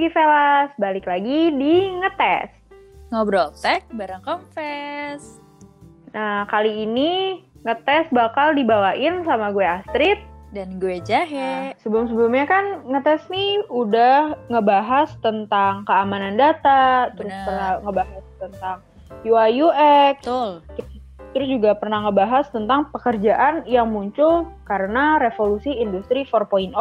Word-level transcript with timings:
Digivelas, 0.00 0.72
balik 0.80 1.04
lagi 1.04 1.52
di 1.60 1.92
Ngetes. 2.00 2.48
Ngobrol 3.12 3.52
tech 3.52 3.84
bareng 3.92 4.24
Confess. 4.24 5.44
Nah, 6.16 6.48
kali 6.48 6.88
ini 6.88 7.44
Ngetes 7.68 8.08
bakal 8.08 8.56
dibawain 8.56 9.20
sama 9.28 9.52
gue 9.52 9.60
Astrid. 9.60 10.16
Dan 10.56 10.80
gue 10.80 11.04
Jahe. 11.04 11.36
Nah, 11.36 11.76
sebelum-sebelumnya 11.84 12.48
kan 12.48 12.80
Ngetes 12.88 13.28
nih 13.28 13.60
udah 13.68 14.40
ngebahas 14.48 15.12
tentang 15.20 15.84
keamanan 15.84 16.40
data, 16.40 17.12
terus 17.20 17.36
Bener. 17.36 17.44
pernah 17.44 17.70
ngebahas 17.84 18.24
tentang 18.40 18.76
UI 19.20 19.50
UX, 19.60 20.16
Betul. 20.24 20.50
terus 21.36 21.48
juga 21.60 21.76
pernah 21.76 22.08
ngebahas 22.08 22.48
tentang 22.48 22.88
pekerjaan 22.88 23.68
yang 23.68 23.92
muncul 23.92 24.48
karena 24.64 25.20
revolusi 25.20 25.76
industri 25.76 26.24
4.0. 26.24 26.72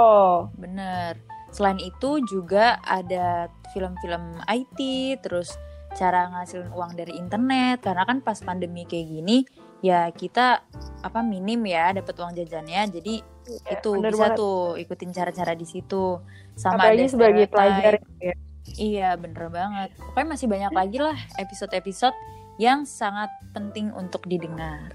Bener. 0.55 1.28
Selain 1.49 1.79
itu 1.81 2.21
juga 2.29 2.77
ada 2.85 3.49
film-film 3.73 4.41
IT, 4.45 4.79
terus 5.25 5.57
cara 5.97 6.29
ngasilin 6.29 6.69
uang 6.73 6.93
dari 6.93 7.17
internet. 7.17 7.81
Karena 7.81 8.05
kan 8.05 8.21
pas 8.21 8.37
pandemi 8.41 8.85
kayak 8.85 9.07
gini, 9.09 9.37
ya 9.81 10.09
kita 10.13 10.61
apa 11.01 11.19
minim 11.25 11.65
ya 11.65 11.93
dapat 11.95 12.13
uang 12.17 12.33
jajannya. 12.37 12.81
Jadi 12.93 13.15
itu 13.49 13.89
bener 13.97 14.13
bisa 14.13 14.25
banget. 14.29 14.37
tuh 14.37 14.77
ikutin 14.77 15.11
cara-cara 15.13 15.53
di 15.57 15.65
situ. 15.65 16.21
Sama 16.53 16.85
Apalagi 16.85 17.05
ada 17.05 17.13
sebagai 17.13 17.45
pelajar 17.49 17.93
ya. 18.21 18.35
Iya 18.77 19.09
bener 19.17 19.49
banget. 19.49 19.89
Pokoknya 19.97 20.27
masih 20.37 20.47
banyak 20.47 20.73
lagi 20.75 20.97
lah 21.01 21.17
episode-episode 21.41 22.13
yang 22.61 22.83
sangat 22.85 23.31
penting 23.55 23.89
untuk 23.95 24.27
didengar. 24.27 24.93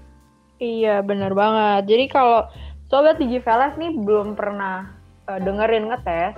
Iya, 0.61 1.03
bener 1.03 1.35
banget. 1.35 1.89
Jadi 1.89 2.05
kalau 2.07 2.47
sobat 2.87 3.19
Digivelas 3.19 3.75
nih 3.75 3.91
belum 3.91 4.39
pernah 4.39 4.87
eh, 5.29 5.39
dengerin 5.41 5.89
ngetes, 5.89 6.33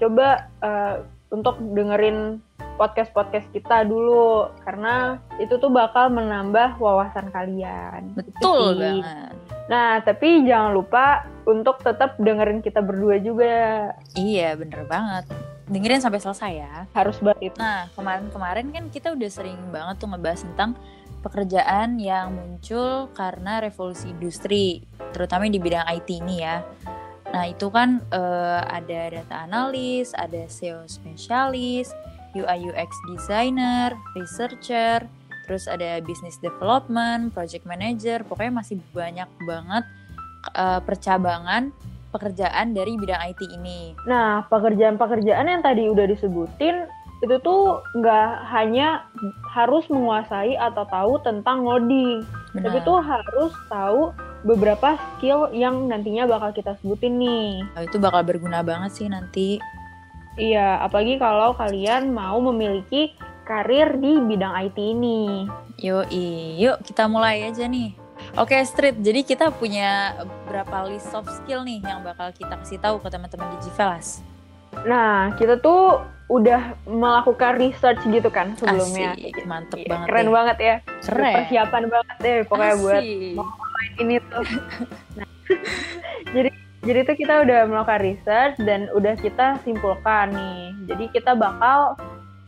coba 0.00 0.48
eh, 0.60 0.96
untuk 1.30 1.60
dengerin 1.62 2.42
podcast-podcast 2.80 3.52
kita 3.52 3.84
dulu 3.84 4.48
karena 4.64 5.20
itu 5.36 5.60
tuh 5.60 5.68
bakal 5.68 6.08
menambah 6.08 6.80
wawasan 6.80 7.28
kalian. 7.28 8.16
Betul 8.16 8.80
banget. 8.80 9.36
Nah, 9.68 10.00
tapi 10.00 10.48
jangan 10.48 10.72
lupa 10.72 11.28
untuk 11.44 11.78
tetap 11.84 12.16
dengerin 12.16 12.64
kita 12.64 12.80
berdua 12.80 13.20
juga. 13.20 13.92
Iya 14.16 14.56
bener 14.56 14.88
banget. 14.88 15.28
Dengerin 15.68 16.00
sampai 16.00 16.24
selesai 16.24 16.52
ya. 16.56 16.74
Harus 16.96 17.20
banget 17.20 17.52
itu. 17.52 17.58
Nah 17.60 17.86
kemarin-kemarin 17.92 18.72
kan 18.72 18.84
kita 18.88 19.12
udah 19.12 19.30
sering 19.30 19.60
banget 19.70 20.00
tuh 20.00 20.08
ngebahas 20.10 20.42
tentang 20.42 20.74
pekerjaan 21.20 22.00
yang 22.00 22.32
muncul 22.32 23.12
karena 23.12 23.60
revolusi 23.60 24.08
industri, 24.08 24.88
terutama 25.12 25.44
di 25.46 25.60
bidang 25.60 25.84
IT 25.84 26.08
ini 26.16 26.36
ya. 26.40 26.64
Nah 27.30 27.44
itu 27.46 27.70
kan 27.70 28.02
eh, 28.10 28.62
ada 28.66 29.00
data 29.10 29.36
analis, 29.46 30.10
ada 30.18 30.46
SEO 30.50 30.86
spesialis, 30.90 31.94
UI 32.34 32.70
UX 32.70 32.90
designer, 33.10 33.94
researcher, 34.18 35.06
terus 35.46 35.66
ada 35.66 35.98
business 36.02 36.38
development, 36.42 37.34
project 37.34 37.66
manager, 37.66 38.22
pokoknya 38.26 38.62
masih 38.62 38.76
banyak 38.94 39.30
banget 39.46 39.84
eh, 40.54 40.80
percabangan 40.82 41.70
pekerjaan 42.10 42.74
dari 42.74 42.98
bidang 42.98 43.22
IT 43.30 43.40
ini. 43.54 43.94
Nah, 44.10 44.42
pekerjaan-pekerjaan 44.50 45.46
yang 45.46 45.62
tadi 45.62 45.86
udah 45.86 46.10
disebutin 46.10 46.90
itu 47.20 47.36
tuh 47.44 47.84
nggak 48.00 48.30
hanya 48.48 49.04
harus 49.52 49.84
menguasai 49.92 50.56
atau 50.56 50.88
tahu 50.88 51.20
tentang 51.20 51.68
ngoding, 51.68 52.24
Benar. 52.56 52.64
tapi 52.72 52.78
tuh 52.82 52.98
harus 52.98 53.52
tahu 53.68 54.02
beberapa 54.42 54.96
skill 55.16 55.52
yang 55.52 55.88
nantinya 55.88 56.24
bakal 56.24 56.50
kita 56.52 56.76
sebutin 56.80 57.20
nih. 57.20 57.64
Oh, 57.76 57.82
itu 57.84 57.96
bakal 58.00 58.24
berguna 58.24 58.64
banget 58.64 58.90
sih 58.96 59.06
nanti. 59.08 59.60
Iya, 60.40 60.80
apalagi 60.80 61.20
kalau 61.20 61.52
kalian 61.52 62.14
mau 62.14 62.40
memiliki 62.40 63.12
karir 63.44 63.98
di 63.98 64.16
bidang 64.22 64.54
IT 64.70 64.78
ini. 64.78 65.44
Yuk, 65.82 66.06
yuk 66.56 66.76
kita 66.86 67.10
mulai 67.10 67.50
aja 67.50 67.66
nih. 67.66 67.92
Oke, 68.38 68.56
Street. 68.62 69.00
Jadi 69.00 69.26
kita 69.26 69.50
punya 69.50 70.14
berapa 70.46 70.86
list 70.86 71.08
soft 71.10 71.32
skill 71.42 71.64
nih 71.66 71.82
yang 71.82 72.04
bakal 72.04 72.30
kita 72.30 72.54
kasih 72.62 72.78
tahu 72.78 73.00
ke 73.02 73.08
teman-teman 73.10 73.48
di 73.58 73.68
Gvelas. 73.68 74.22
Nah, 74.86 75.34
kita 75.34 75.58
tuh 75.58 75.98
udah 76.30 76.78
melakukan 76.86 77.58
research 77.58 77.98
gitu 78.06 78.30
kan 78.30 78.54
sebelumnya. 78.54 79.18
Asik, 79.18 79.42
mantep 79.50 79.82
Iya, 79.82 79.88
banget 79.90 80.06
Keren 80.06 80.22
deh. 80.22 80.32
banget 80.32 80.56
ya. 80.62 80.76
Keren. 81.02 81.34
Persiapan 81.42 81.82
banget 81.90 82.16
deh 82.22 82.36
pokoknya 82.46 82.76
buat 82.78 83.02
Asik. 83.80 84.00
ini 84.04 84.16
tuh. 84.28 84.44
Nah, 85.18 85.26
jadi 86.30 86.50
jadi 86.80 86.98
tuh 87.02 87.16
kita 87.18 87.42
udah 87.42 87.66
melakukan 87.66 88.00
research 88.00 88.54
dan 88.62 88.86
udah 88.94 89.18
kita 89.18 89.58
simpulkan 89.66 90.30
nih. 90.30 90.70
Jadi 90.86 91.04
kita 91.10 91.34
bakal 91.34 91.98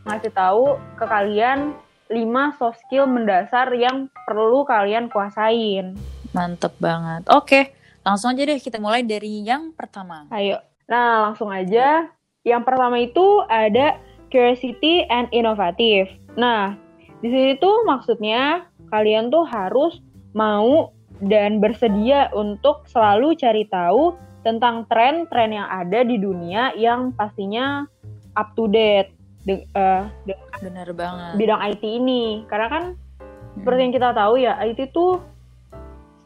ngasih 0.07 0.31
tahu 0.31 0.79
ke 0.95 1.05
kalian 1.05 1.75
5 2.07 2.57
soft 2.57 2.79
skill 2.85 3.05
mendasar 3.09 3.69
yang 3.75 4.07
perlu 4.25 4.63
kalian 4.63 5.11
kuasain. 5.11 5.99
Mantep 6.31 6.73
banget. 6.79 7.27
Oke, 7.29 7.75
langsung 8.01 8.33
aja 8.33 8.41
deh 8.47 8.59
kita 8.61 8.81
mulai 8.81 9.05
dari 9.05 9.43
yang 9.45 9.75
pertama. 9.75 10.25
Ayo. 10.31 10.63
Nah, 10.87 11.29
langsung 11.29 11.51
aja. 11.51 12.09
Yang 12.43 12.63
pertama 12.67 12.99
itu 12.99 13.25
ada 13.47 13.95
curiosity 14.33 15.07
and 15.07 15.31
innovative. 15.31 16.11
Nah, 16.35 16.75
di 17.23 17.31
sini 17.31 17.53
tuh 17.61 17.85
maksudnya 17.87 18.67
kalian 18.91 19.31
tuh 19.31 19.47
harus 19.47 20.01
mau 20.35 20.91
dan 21.21 21.61
bersedia 21.61 22.31
untuk 22.33 22.87
selalu 22.87 23.37
cari 23.37 23.67
tahu 23.67 24.15
tentang 24.41 24.83
tren-tren 24.89 25.55
yang 25.55 25.67
ada 25.67 26.03
di 26.03 26.17
dunia 26.17 26.73
yang 26.75 27.13
pastinya 27.13 27.87
up 28.33 28.51
to 28.57 28.67
date 28.67 29.13
de- 29.43 29.63
eh, 29.69 30.03
dengan 30.25 30.59
Bener 30.59 30.89
banget. 30.91 31.33
bidang 31.37 31.61
IT 31.63 31.83
ini. 31.83 32.43
Karena 32.47 32.67
kan 32.67 32.83
Hmm. 32.93 33.61
seperti 33.61 33.79
yang 33.81 33.93
kita 33.93 34.09
tahu 34.11 34.33
ya, 34.39 34.57
IT 34.59 34.91
tuh 34.91 35.21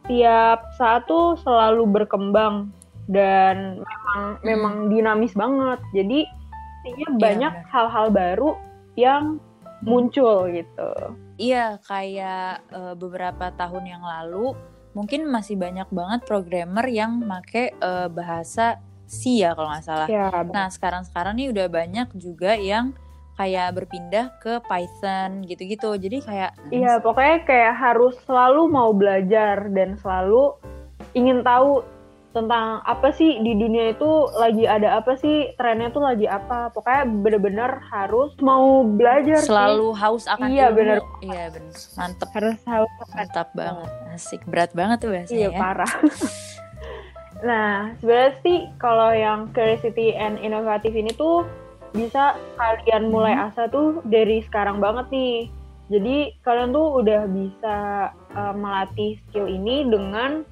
setiap 0.02 0.64
saat 0.80 1.04
tuh 1.06 1.36
selalu 1.36 1.84
berkembang 1.84 2.72
dan 3.12 3.84
memang 3.84 4.22
memang 4.42 4.74
dinamis 4.88 5.36
banget. 5.36 5.80
Jadi 5.92 6.24
intinya 6.88 7.08
Iya, 7.12 7.20
banyak 7.20 7.54
benar. 7.60 7.70
hal-hal 7.70 8.08
baru 8.10 8.50
yang 8.96 9.24
muncul 9.84 10.48
gitu. 10.50 10.92
Iya, 11.38 11.78
kayak 11.84 12.66
eh, 12.72 12.96
beberapa 12.96 13.52
tahun 13.54 13.84
yang 13.86 14.02
lalu 14.02 14.56
mungkin 14.98 15.30
masih 15.30 15.54
banyak 15.56 15.86
banget 15.94 16.26
programmer 16.26 16.90
yang 16.90 17.22
make 17.22 17.54
eh, 17.70 18.08
bahasa 18.10 18.82
C 19.06 19.46
ya 19.46 19.54
kalau 19.54 19.70
nggak 19.70 19.86
salah. 19.86 20.08
Ya, 20.10 20.28
Nah, 20.50 20.68
sekarang-sekarang 20.68 21.38
nih 21.38 21.54
udah 21.54 21.68
banyak 21.70 22.08
juga 22.18 22.58
yang 22.58 22.92
kayak 23.38 23.78
berpindah 23.78 24.34
ke 24.42 24.58
Python 24.66 25.46
gitu-gitu. 25.46 25.94
Jadi 25.96 26.26
kayak 26.26 26.52
iya 26.74 26.98
pokoknya 26.98 27.46
kayak 27.46 27.74
harus 27.78 28.18
selalu 28.26 28.66
mau 28.68 28.90
belajar 28.92 29.70
dan 29.72 29.94
selalu 30.02 30.58
ingin 31.14 31.46
tahu 31.46 31.86
tentang 32.36 32.86
apa 32.86 33.10
sih 33.14 33.42
di 33.42 33.58
dunia 33.58 33.98
itu 33.98 34.30
lagi 34.38 34.70
ada 34.70 35.02
apa 35.02 35.18
sih 35.18 35.54
trennya 35.58 35.90
tuh 35.90 36.04
lagi 36.04 36.26
apa. 36.26 36.70
Pokoknya 36.70 37.06
bener-bener 37.08 37.72
harus 37.90 38.34
mau 38.42 38.82
belajar 38.84 39.42
sih. 39.42 39.50
selalu 39.50 39.94
haus 39.96 40.26
akan 40.28 40.50
Iya, 40.52 40.68
ilmu. 40.70 40.78
bener. 40.78 40.98
Iya, 41.24 41.44
bener. 41.54 41.74
Mantep. 41.96 42.28
harus 42.34 42.58
tahu 42.62 42.86
Mantap 43.14 43.48
banget. 43.56 43.90
Asik. 44.18 44.42
Berat 44.44 44.74
banget 44.74 44.98
tuh 45.00 45.10
bahasanya 45.14 45.38
Iya 45.38 45.50
ya. 45.54 45.60
parah. 45.62 45.92
nah 47.38 47.94
sebenarnya 48.02 48.34
sih 48.42 48.58
kalau 48.78 49.14
yang 49.14 49.54
curiosity 49.54 50.10
and 50.12 50.42
inovatif 50.42 50.90
ini 50.90 51.14
tuh 51.14 51.46
bisa 51.94 52.34
kalian 52.58 53.10
mulai 53.10 53.34
Hmm. 53.34 53.46
asa 53.48 53.70
tuh 53.70 54.02
dari 54.04 54.42
sekarang 54.44 54.82
banget 54.82 55.08
nih. 55.10 55.36
Jadi 55.88 56.16
kalian 56.44 56.76
tuh 56.76 57.00
udah 57.00 57.22
bisa 57.30 57.78
uh, 58.36 58.54
melatih 58.54 59.16
skill 59.24 59.48
ini 59.48 59.88
dengan 59.88 60.44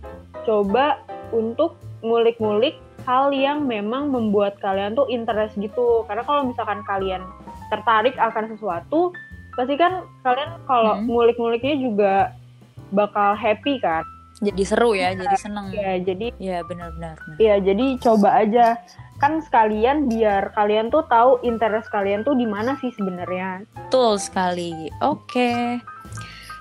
coba 0.45 1.01
untuk 1.29 1.75
ngulik-ngulik 1.99 2.77
hal 3.03 3.29
yang 3.29 3.67
memang 3.67 4.09
membuat 4.09 4.55
kalian 4.57 4.95
tuh 4.95 5.09
interest 5.09 5.59
gitu. 5.59 6.07
Karena 6.07 6.23
kalau 6.23 6.47
misalkan 6.47 6.79
kalian 6.87 7.19
tertarik 7.67 8.15
akan 8.15 8.47
sesuatu, 8.47 9.11
pasti 9.53 9.75
kan 9.75 10.05
kalian 10.21 10.55
kalau 10.63 10.95
Hmm. 10.95 11.09
ngulik-nguliknya 11.09 11.75
juga 11.83 12.13
bakal 12.95 13.35
happy 13.35 13.77
kan. 13.83 14.01
Jadi 14.43 14.63
seru 14.67 14.91
ya, 14.91 15.15
jadi 15.15 15.35
seneng. 15.39 15.71
Ya, 15.71 15.95
jadi 15.95 16.27
Iya, 16.35 16.59
benar-benar. 16.67 17.15
benar. 17.23 17.37
ya 17.39 17.55
jadi 17.59 17.85
coba 18.03 18.29
aja 18.43 18.75
kan 19.15 19.39
sekalian 19.39 20.11
biar 20.11 20.51
kalian 20.51 20.91
tuh 20.91 21.07
tahu 21.07 21.39
interest 21.39 21.87
kalian 21.87 22.27
tuh 22.27 22.35
di 22.35 22.43
mana 22.43 22.75
sih 22.83 22.91
sebenarnya. 22.91 23.63
Betul 23.87 24.19
sekali. 24.19 24.91
Oke. 24.99 25.79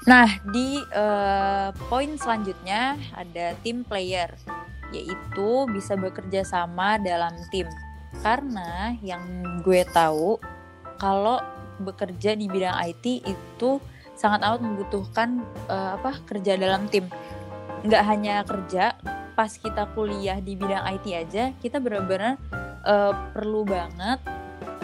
Nah, 0.07 0.29
di 0.55 0.79
eh, 0.79 1.69
poin 1.91 2.15
selanjutnya 2.15 2.95
ada 3.11 3.57
tim 3.67 3.83
player, 3.83 4.31
yaitu 4.95 5.67
bisa 5.73 5.99
bekerja 5.99 6.47
sama 6.47 7.01
dalam 7.03 7.35
tim. 7.51 7.67
Karena 8.23 8.95
yang 9.03 9.25
gue 9.67 9.83
tahu, 9.91 10.39
kalau 11.03 11.43
bekerja 11.83 12.39
di 12.39 12.47
bidang 12.47 12.79
IT 12.87 13.27
itu 13.27 13.83
sangat 14.15 14.41
amat 14.47 14.61
membutuhkan 14.63 15.43
eh, 15.69 15.91
apa 15.99 16.19
kerja 16.27 16.55
dalam 16.59 16.87
tim. 16.89 17.07
Nggak 17.85 18.03
hanya 18.09 18.35
kerja, 18.49 18.97
pas 19.35 19.51
kita 19.55 19.91
kuliah 19.93 20.41
di 20.41 20.57
bidang 20.57 20.87
IT 20.95 21.07
aja, 21.13 21.53
kita 21.61 21.83
benar-benar 21.83 22.39
eh, 22.87 23.13
perlu 23.35 23.67
banget 23.67 24.23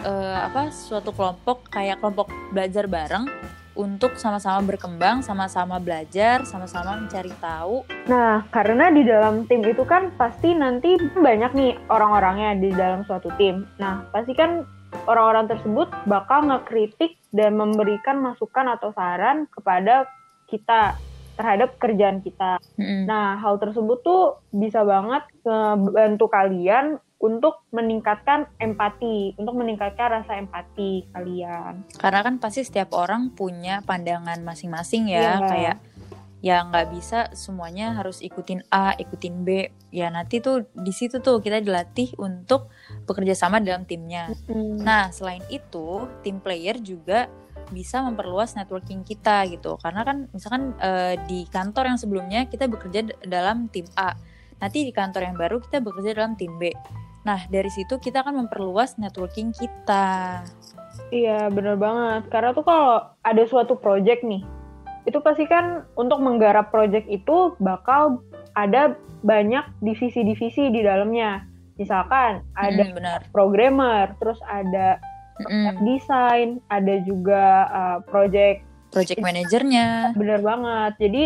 uh, 0.05 0.37
apa 0.49 0.73
suatu 0.73 1.13
kelompok 1.13 1.69
kayak 1.69 2.01
kelompok 2.01 2.29
belajar 2.53 2.85
bareng 2.89 3.25
untuk 3.71 4.19
sama-sama 4.19 4.59
berkembang, 4.67 5.23
sama-sama 5.23 5.79
belajar, 5.79 6.43
sama-sama 6.43 6.99
mencari 6.99 7.31
tahu. 7.39 7.87
Nah, 8.11 8.43
karena 8.51 8.91
di 8.91 9.07
dalam 9.07 9.47
tim 9.47 9.63
itu 9.63 9.87
kan 9.87 10.11
pasti 10.19 10.51
nanti 10.51 10.99
banyak 11.15 11.55
nih 11.55 11.71
orang-orangnya 11.87 12.59
di 12.59 12.69
dalam 12.75 13.07
suatu 13.07 13.31
tim. 13.39 13.63
Nah, 13.79 14.03
pasti 14.11 14.35
kan 14.35 14.67
orang-orang 15.07 15.49
tersebut 15.49 15.87
bakal 16.05 16.45
ngekritik 16.47 17.17
dan 17.31 17.55
memberikan 17.55 18.19
masukan 18.19 18.75
atau 18.75 18.91
saran 18.91 19.47
kepada 19.51 20.07
kita 20.51 20.99
terhadap 21.39 21.79
kerjaan 21.79 22.19
kita. 22.21 22.59
Mm-hmm. 22.77 23.07
Nah, 23.07 23.39
hal 23.39 23.57
tersebut 23.57 24.03
tuh 24.03 24.37
bisa 24.51 24.83
banget 24.83 25.23
membantu 25.47 26.27
kalian 26.29 26.99
untuk 27.21 27.65
meningkatkan 27.69 28.49
empati, 28.57 29.37
untuk 29.37 29.53
meningkatkan 29.53 30.21
rasa 30.21 30.41
empati 30.41 31.05
kalian. 31.13 31.85
Karena 32.01 32.19
kan 32.25 32.41
pasti 32.41 32.65
setiap 32.65 32.97
orang 32.97 33.29
punya 33.37 33.85
pandangan 33.85 34.41
masing-masing 34.41 35.13
ya, 35.13 35.37
yeah. 35.37 35.37
kayak 35.45 35.77
ya 36.41 36.65
nggak 36.65 36.87
bisa 36.91 37.29
semuanya 37.37 37.93
harus 37.93 38.19
ikutin 38.19 38.65
A, 38.73 38.97
ikutin 38.97 39.45
B. 39.45 39.69
Ya 39.93 40.09
nanti 40.09 40.41
tuh 40.41 40.65
di 40.73 40.89
situ 40.89 41.21
tuh 41.21 41.39
kita 41.39 41.61
dilatih 41.61 42.17
untuk 42.17 42.73
bekerja 43.05 43.37
sama 43.37 43.61
dalam 43.61 43.85
timnya. 43.85 44.33
Mm. 44.49 44.81
Nah 44.81 45.13
selain 45.13 45.45
itu 45.53 46.09
tim 46.25 46.41
player 46.41 46.81
juga 46.81 47.29
bisa 47.69 48.01
memperluas 48.03 48.57
networking 48.57 49.05
kita 49.05 49.47
gitu. 49.47 49.77
Karena 49.79 50.01
kan 50.01 50.27
misalkan 50.33 50.73
uh, 50.81 51.15
di 51.29 51.45
kantor 51.47 51.95
yang 51.95 51.99
sebelumnya 52.01 52.49
kita 52.49 52.65
bekerja 52.67 53.05
dalam 53.23 53.69
tim 53.69 53.85
A, 53.95 54.17
nanti 54.59 54.83
di 54.83 54.91
kantor 54.91 55.29
yang 55.29 55.37
baru 55.37 55.61
kita 55.61 55.79
bekerja 55.79 56.17
dalam 56.17 56.33
tim 56.35 56.57
B. 56.57 56.73
Nah, 57.21 57.45
dari 57.53 57.69
situ 57.69 58.01
kita 58.01 58.25
akan 58.25 58.45
memperluas 58.45 58.97
networking 58.97 59.53
kita. 59.53 60.41
Iya, 61.13 61.53
bener 61.53 61.77
banget. 61.77 62.33
Karena 62.33 62.49
tuh 62.49 62.65
kalau 62.65 63.13
ada 63.21 63.43
suatu 63.45 63.77
project 63.77 64.25
nih, 64.25 64.41
itu 65.05 65.17
pasti 65.23 65.49
kan 65.49 65.85
untuk 65.97 66.21
menggarap 66.21 66.69
project 66.69 67.09
itu 67.09 67.57
bakal 67.57 68.21
ada 68.53 68.97
banyak 69.25 69.63
divisi-divisi 69.81 70.69
di 70.69 70.81
dalamnya. 70.85 71.45
Misalkan 71.79 72.45
ada 72.53 72.83
hmm, 72.85 72.93
benar. 72.93 73.19
programmer, 73.33 74.13
terus 74.21 74.37
ada 74.45 75.01
mm. 75.41 75.81
desain, 75.81 76.61
ada 76.69 76.95
juga 77.01 77.45
uh, 77.73 77.99
project 78.05 78.61
project 78.91 79.23
manajernya. 79.23 80.13
Bener 80.13 80.43
banget. 80.43 80.93
Jadi 80.99 81.23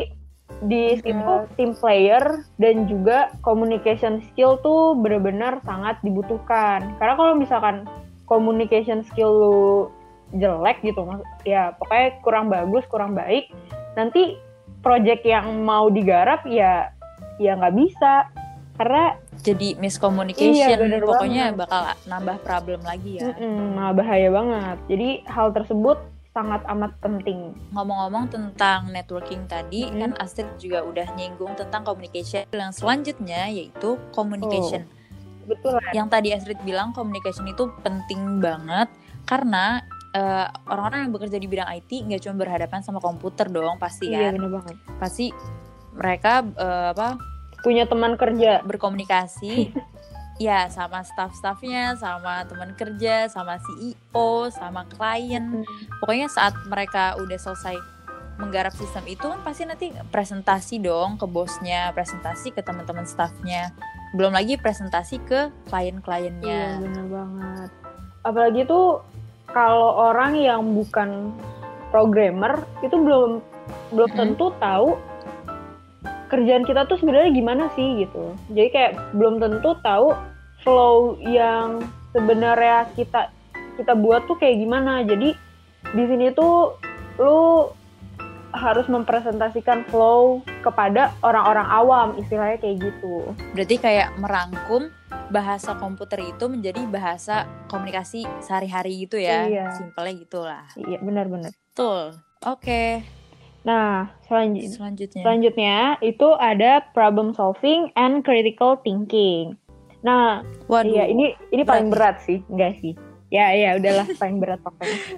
di 0.63 0.95
situ 1.01 1.11
hmm. 1.11 1.51
team 1.57 1.73
player 1.75 2.45
dan 2.61 2.85
juga 2.85 3.33
communication 3.41 4.21
skill 4.31 4.61
tuh 4.61 4.93
benar-benar 4.95 5.59
sangat 5.65 5.97
dibutuhkan. 6.05 6.85
Karena 7.01 7.13
kalau 7.17 7.33
misalkan 7.35 7.89
communication 8.29 9.01
skill 9.03 9.31
lu 9.33 9.65
jelek 10.33 10.81
gitu, 10.81 11.05
ya 11.45 11.75
pokoknya 11.77 12.07
kurang 12.25 12.45
bagus, 12.49 12.83
kurang 12.89 13.13
baik, 13.13 13.53
nanti 13.93 14.39
project 14.81 15.25
yang 15.25 15.65
mau 15.65 15.89
digarap 15.89 16.45
ya 16.45 16.89
ya 17.41 17.57
nggak 17.57 17.75
bisa 17.75 18.29
karena 18.75 19.15
jadi 19.39 19.77
miscommunication 19.79 20.57
iya, 20.57 20.99
pokoknya 20.99 21.53
banget. 21.53 21.61
bakal 21.63 21.81
nambah 22.09 22.37
problem 22.43 22.81
lagi 22.83 23.21
ya. 23.21 23.31
Mm 23.31 23.77
-mm, 23.77 23.93
bahaya 23.95 24.29
banget. 24.33 24.77
Jadi 24.89 25.09
hal 25.29 25.47
tersebut 25.53 25.97
sangat 26.35 26.61
amat 26.67 26.91
penting. 26.99 27.55
Ngomong-ngomong 27.71 28.27
tentang 28.27 28.91
networking 28.91 29.47
tadi, 29.47 29.87
hmm. 29.87 29.95
kan 30.03 30.11
Astrid 30.19 30.51
juga 30.59 30.83
udah 30.83 31.07
nyinggung 31.15 31.55
tentang 31.55 31.87
communication. 31.87 32.43
Yang 32.51 32.83
selanjutnya 32.83 33.47
yaitu 33.47 33.95
communication. 34.11 34.83
Oh, 34.83 35.55
betul. 35.55 35.79
Yang 35.95 36.07
tadi 36.11 36.27
Astrid 36.35 36.59
bilang 36.67 36.91
communication 36.91 37.47
itu 37.47 37.71
penting 37.79 38.43
banget 38.43 38.91
karena 39.23 39.79
uh, 40.15 40.47
orang-orang 40.71 41.07
yang 41.07 41.13
bekerja 41.13 41.37
di 41.37 41.47
bidang 41.51 41.69
IT 41.75 41.91
nggak 41.91 42.21
cuma 42.23 42.35
berhadapan 42.39 42.79
sama 42.79 43.03
komputer 43.03 43.51
dong, 43.51 43.75
pasti 43.75 44.07
iya, 44.09 44.31
kan. 44.31 44.39
Iya, 44.39 44.39
benar 44.39 44.51
banget. 44.63 44.75
Pasti 44.97 45.25
mereka 45.95 46.33
uh, 46.55 46.95
apa 46.95 47.19
punya 47.63 47.87
teman 47.87 48.13
kerja 48.19 48.61
berkomunikasi 48.63 49.71
ya 50.45 50.67
sama 50.71 51.03
staff-staffnya, 51.03 51.95
sama 51.99 52.43
teman 52.47 52.75
kerja, 52.75 53.27
sama 53.31 53.59
CEO, 53.59 54.51
sama 54.51 54.87
klien. 54.87 55.63
Hmm. 55.63 55.65
Pokoknya 56.03 56.27
saat 56.31 56.55
mereka 56.67 57.15
udah 57.19 57.39
selesai 57.39 57.75
menggarap 58.35 58.75
sistem 58.75 59.07
itu 59.07 59.23
kan 59.23 59.39
pasti 59.47 59.63
nanti 59.63 59.95
presentasi 60.11 60.83
dong 60.83 61.15
ke 61.15 61.23
bosnya, 61.23 61.95
presentasi 61.95 62.51
ke 62.51 62.59
teman-teman 62.59 63.07
staffnya. 63.07 63.71
Belum 64.11 64.35
lagi 64.35 64.59
presentasi 64.59 65.23
ke 65.23 65.51
klien-kliennya. 65.71 66.79
Iya 66.79 66.83
benar 66.83 67.05
banget. 67.07 67.69
Apalagi 68.27 68.61
tuh 68.67 68.99
kalau 69.55 70.11
orang 70.11 70.35
yang 70.35 70.75
bukan 70.75 71.31
programmer 71.87 72.67
itu 72.83 72.91
belum 72.91 73.39
belum 73.95 74.09
hmm. 74.11 74.19
tentu 74.19 74.51
tahu 74.59 74.99
kerjaan 76.27 76.67
kita 76.67 76.83
tuh 76.83 76.99
sebenarnya 76.99 77.31
gimana 77.31 77.71
sih 77.79 78.03
gitu. 78.03 78.35
Jadi 78.51 78.67
kayak 78.75 78.93
belum 79.15 79.39
tentu 79.39 79.79
tahu 79.79 80.11
flow 80.67 81.15
yang 81.23 81.87
sebenarnya 82.11 82.91
kita 82.99 83.31
kita 83.79 83.95
buat 83.95 84.27
tuh 84.27 84.35
kayak 84.35 84.59
gimana. 84.59 85.07
Jadi 85.07 85.31
di 85.95 86.03
sini 86.03 86.35
tuh 86.35 86.75
lu 87.15 87.71
harus 88.51 88.91
mempresentasikan 88.91 89.87
flow 89.87 90.43
kepada 90.65 91.13
orang-orang 91.21 91.67
awam 91.69 92.07
istilahnya 92.17 92.57
kayak 92.57 92.81
gitu. 92.81 93.37
Berarti 93.53 93.75
kayak 93.77 94.17
merangkum 94.17 94.89
bahasa 95.29 95.77
komputer 95.77 96.25
itu 96.25 96.45
menjadi 96.49 96.81
bahasa 96.89 97.45
komunikasi 97.69 98.25
sehari-hari 98.41 99.05
gitu 99.05 99.21
ya. 99.21 99.45
Iya. 99.45 99.65
Simpelnya 99.77 100.13
gitulah. 100.17 100.65
Iya, 100.73 100.97
benar-benar. 101.05 101.53
Betul. 101.53 102.17
Oke. 102.41 102.65
Okay. 102.65 102.89
Nah, 103.65 104.13
selanjut 104.29 104.77
selanjutnya. 104.77 105.21
Selanjutnya 105.25 105.77
itu 106.05 106.27
ada 106.37 106.85
problem 106.93 107.33
solving 107.33 107.89
and 107.97 108.21
critical 108.21 108.77
thinking. 108.85 109.57
Nah, 110.05 110.45
Waduh, 110.69 110.85
iya 110.85 111.09
ini 111.09 111.33
ini 111.49 111.65
berat. 111.65 111.69
paling 111.73 111.87
berat 111.89 112.15
sih, 112.21 112.45
enggak 112.45 112.77
sih? 112.77 112.93
Ya, 113.33 113.49
ya 113.57 113.73
udahlah 113.81 114.05
paling 114.21 114.37
berat 114.37 114.61
pokoknya. 114.61 114.99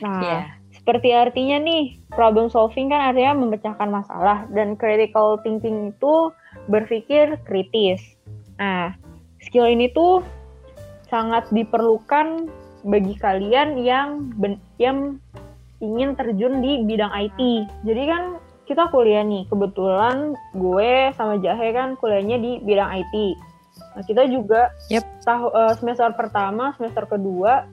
Nah, 0.00 0.24
yeah. 0.24 0.44
Seperti 0.80 1.12
artinya 1.12 1.60
nih, 1.60 2.00
problem 2.08 2.48
solving 2.48 2.88
kan 2.88 3.12
artinya 3.12 3.36
memecahkan 3.36 3.92
masalah 3.92 4.48
dan 4.56 4.80
critical 4.80 5.36
thinking 5.44 5.92
itu 5.92 6.32
berpikir 6.72 7.36
kritis. 7.44 8.00
Nah, 8.56 8.96
skill 9.44 9.68
ini 9.68 9.92
tuh 9.92 10.24
sangat 11.12 11.44
diperlukan 11.52 12.48
bagi 12.88 13.12
kalian 13.20 13.76
yang 13.84 14.32
yang 14.80 15.20
ingin 15.84 16.16
terjun 16.16 16.64
di 16.64 16.80
bidang 16.88 17.12
IT. 17.12 17.68
Jadi 17.84 18.02
kan 18.08 18.40
kita 18.64 18.88
kuliah 18.88 19.20
nih, 19.20 19.44
kebetulan 19.52 20.32
gue 20.56 21.12
sama 21.12 21.36
Jahe 21.44 21.76
kan 21.76 21.92
kuliahnya 22.00 22.40
di 22.40 22.56
bidang 22.64 23.04
IT. 23.04 23.14
Nah, 24.00 24.04
kita 24.08 24.24
juga 24.32 24.72
yep. 24.88 25.04
tahu 25.28 25.52
uh, 25.52 25.76
semester 25.76 26.08
pertama, 26.16 26.72
semester 26.80 27.04
kedua, 27.04 27.68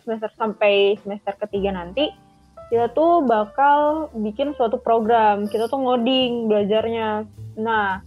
semester 0.00 0.32
sampai 0.40 0.96
semester 1.04 1.36
ketiga 1.44 1.76
nanti 1.76 2.24
kita 2.72 2.90
tuh 2.92 3.22
bakal 3.22 4.08
bikin 4.16 4.52
suatu 4.58 4.78
program. 4.80 5.46
Kita 5.46 5.70
tuh 5.70 5.78
ngoding 5.78 6.50
belajarnya. 6.50 7.24
Nah, 7.62 8.02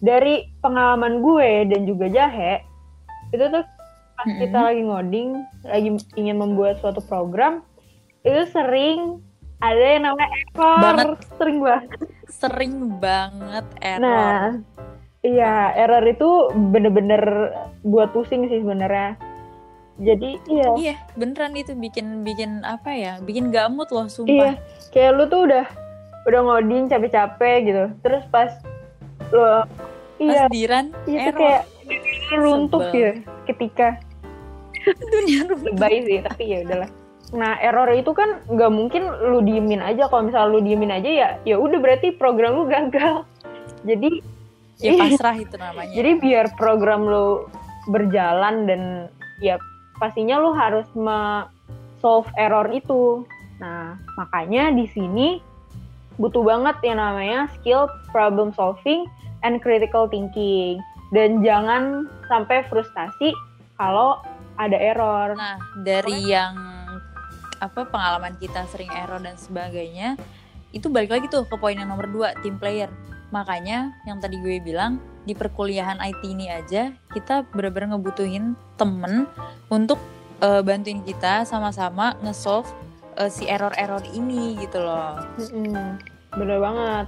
dari 0.00 0.46
pengalaman 0.60 1.24
gue 1.24 1.72
dan 1.72 1.88
juga 1.88 2.06
Jahe, 2.12 2.60
itu 3.32 3.44
tuh 3.48 3.64
pas 4.16 4.24
mm 4.24 4.32
-hmm. 4.32 4.40
kita 4.44 4.58
lagi 4.60 4.82
ngoding, 4.84 5.28
lagi 5.64 5.88
ingin 6.16 6.36
membuat 6.36 6.80
suatu 6.80 7.00
program, 7.04 7.64
itu 8.24 8.42
sering 8.52 9.20
ada 9.60 9.84
yang 9.96 10.02
namanya 10.04 10.30
error 10.52 10.80
banget. 10.84 11.08
sering 11.38 11.58
banget 11.64 12.00
sering 12.28 12.74
banget 13.00 13.66
error 13.80 14.02
nah 14.04 14.40
iya 15.24 15.72
error 15.72 16.04
itu 16.04 16.52
bener-bener 16.72 17.22
buat 17.80 18.12
pusing 18.12 18.48
sih 18.52 18.60
sebenarnya 18.60 19.16
jadi 19.96 20.36
iya. 20.44 20.68
Iya 20.76 20.94
beneran 21.16 21.56
itu 21.56 21.72
bikin 21.72 22.20
bikin 22.20 22.60
apa 22.68 22.92
ya 22.92 23.12
bikin 23.24 23.48
gamut 23.48 23.88
loh 23.88 24.06
sumpah. 24.12 24.52
Iya 24.52 24.52
kayak 24.92 25.10
lu 25.16 25.24
tuh 25.32 25.48
udah 25.48 25.64
udah 26.28 26.40
ngoding 26.44 26.92
capek-capek 26.92 27.56
gitu. 27.64 27.84
Terus 28.04 28.22
pas 28.28 28.52
lo 29.32 29.64
iya. 30.20 30.44
Diran 30.52 30.92
iya 31.08 31.32
error. 31.32 31.40
kayak 31.40 31.62
runtuh 32.36 32.84
ya 32.92 33.12
ketika. 33.48 33.96
Dunia 34.86 35.48
runtuh 35.48 35.72
lebay 35.72 36.04
sih 36.04 36.18
tapi 36.20 36.44
ya 36.44 36.58
udahlah. 36.68 36.90
Nah 37.32 37.58
error 37.58 37.90
itu 37.96 38.12
kan 38.12 38.44
nggak 38.52 38.72
mungkin 38.72 39.08
lu 39.32 39.40
diemin 39.40 39.80
aja. 39.80 40.12
Kalau 40.12 40.28
misalnya 40.28 40.52
lu 40.52 40.60
diemin 40.60 40.92
aja 40.92 41.08
ya 41.08 41.28
ya 41.48 41.56
udah 41.56 41.80
berarti 41.80 42.12
program 42.20 42.52
lu 42.60 42.68
gagal. 42.68 43.24
Jadi 43.88 44.20
ya 44.76 44.92
pasrah 45.00 45.40
itu 45.40 45.56
namanya. 45.56 45.88
Jadi 45.96 46.10
biar 46.20 46.52
program 46.60 47.08
lu 47.08 47.48
berjalan 47.88 48.68
dan 48.68 48.82
ya 49.40 49.56
pastinya 49.96 50.40
lu 50.40 50.52
harus 50.56 50.86
me 50.96 51.48
solve 52.00 52.28
error 52.36 52.68
itu. 52.72 53.24
Nah 53.60 53.96
makanya 54.16 54.72
di 54.72 54.88
sini 54.92 55.40
butuh 56.16 56.40
banget 56.40 56.76
yang 56.84 56.98
namanya 57.00 57.48
skill 57.60 57.88
problem 58.08 58.52
solving 58.56 59.04
and 59.44 59.60
critical 59.60 60.08
thinking 60.08 60.80
dan 61.14 61.44
jangan 61.44 62.08
sampai 62.26 62.64
frustasi 62.66 63.30
kalau 63.76 64.18
ada 64.56 64.76
error. 64.76 65.36
Nah, 65.36 65.60
dari 65.84 66.32
yang 66.32 66.56
apa 67.60 67.88
pengalaman 67.88 68.36
kita 68.36 68.64
sering 68.68 68.88
error 68.92 69.20
dan 69.20 69.36
sebagainya, 69.36 70.16
itu 70.72 70.88
balik 70.92 71.12
lagi 71.12 71.26
tuh 71.28 71.44
ke 71.48 71.56
poin 71.56 71.76
yang 71.76 71.88
nomor 71.88 72.08
dua, 72.08 72.32
tim 72.40 72.56
player. 72.56 72.88
Makanya 73.32 73.92
yang 74.08 74.20
tadi 74.20 74.40
gue 74.40 74.60
bilang 74.60 75.00
di 75.26 75.34
perkuliahan 75.34 75.98
IT 75.98 76.22
ini 76.22 76.46
aja 76.48 76.94
kita 77.10 77.42
bener-bener 77.50 77.98
ngebutuhin 77.98 78.54
temen 78.78 79.26
untuk 79.68 79.98
uh, 80.40 80.62
bantuin 80.62 81.02
kita 81.02 81.42
sama-sama 81.42 82.14
nge-solve 82.22 82.70
uh, 83.18 83.26
si 83.28 83.44
error-error 83.50 84.06
ini 84.14 84.54
gitu 84.62 84.78
loh. 84.80 85.18
Mm-mm, 85.42 85.98
bener 86.38 86.58
banget. 86.62 87.06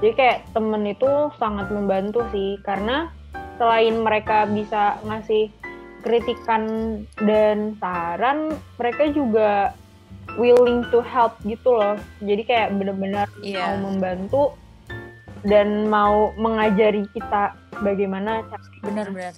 Jadi 0.00 0.12
kayak 0.14 0.38
temen 0.54 0.82
itu 0.86 1.10
sangat 1.36 1.66
membantu 1.74 2.22
sih 2.30 2.60
karena 2.62 3.10
selain 3.58 3.98
mereka 3.98 4.46
bisa 4.46 5.00
ngasih 5.02 5.50
kritikan 6.06 6.62
dan 7.18 7.74
saran, 7.82 8.54
mereka 8.78 9.10
juga 9.10 9.74
willing 10.38 10.86
to 10.94 11.02
help 11.02 11.34
gitu 11.42 11.74
loh. 11.74 11.98
Jadi 12.22 12.42
kayak 12.46 12.78
bener-bener 12.78 13.26
Iya. 13.42 13.74
mau 13.80 13.90
membantu 13.90 14.54
dan 15.42 15.84
mau 15.86 16.32
mengajari 16.34 17.04
kita 17.12 17.52
bagaimana 17.78 18.40
cara 18.48 18.64
Bener-bener 18.80 19.34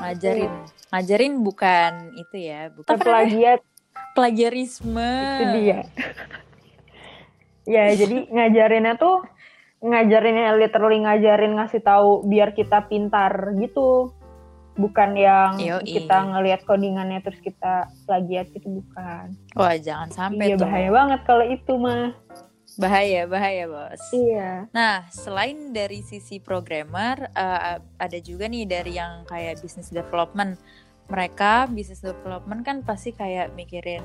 ngajarin, 0.00 0.52
ngajarin 0.88 1.34
bukan 1.40 1.92
itu 2.14 2.36
ya, 2.38 2.70
bukan 2.72 2.96
plagiat 2.96 3.60
plagiarisme. 4.14 5.10
itu 5.34 5.44
dia. 5.58 5.80
ya, 7.66 7.84
jadi 7.92 8.16
ngajarinnya 8.34 8.94
tuh 8.96 9.26
ngajarinnya 9.84 10.56
literally 10.56 11.02
ngajarin 11.02 11.60
ngasih 11.60 11.82
tahu 11.82 12.24
biar 12.24 12.56
kita 12.56 12.88
pintar 12.88 13.52
gitu. 13.58 14.14
Bukan 14.74 15.14
yang 15.14 15.54
Yoi. 15.62 15.86
kita 15.86 16.18
ngelihat 16.34 16.66
codingannya 16.66 17.22
terus 17.22 17.38
kita 17.38 17.86
plagiat 18.10 18.50
itu 18.50 18.82
bukan. 18.82 19.30
Wah 19.54 19.78
jangan 19.78 20.10
sampai 20.10 20.50
Iya 20.50 20.58
tuh. 20.58 20.66
bahaya 20.66 20.90
banget 20.90 21.20
kalau 21.22 21.44
itu 21.46 21.72
mah. 21.78 22.10
Bahaya, 22.74 23.30
bahaya 23.30 23.70
bos. 23.70 24.02
Iya. 24.10 24.66
Nah, 24.74 25.06
selain 25.14 25.70
dari 25.70 26.02
sisi 26.02 26.42
programmer, 26.42 27.30
eh, 27.30 27.78
ada 27.78 28.18
juga 28.18 28.50
nih 28.50 28.66
dari 28.66 28.98
yang 28.98 29.22
kayak 29.30 29.62
business 29.62 29.94
development. 29.94 30.58
Mereka 31.06 31.70
business 31.70 32.02
development 32.02 32.64
kan 32.66 32.82
pasti 32.82 33.14
kayak 33.14 33.52
mikirin 33.54 34.02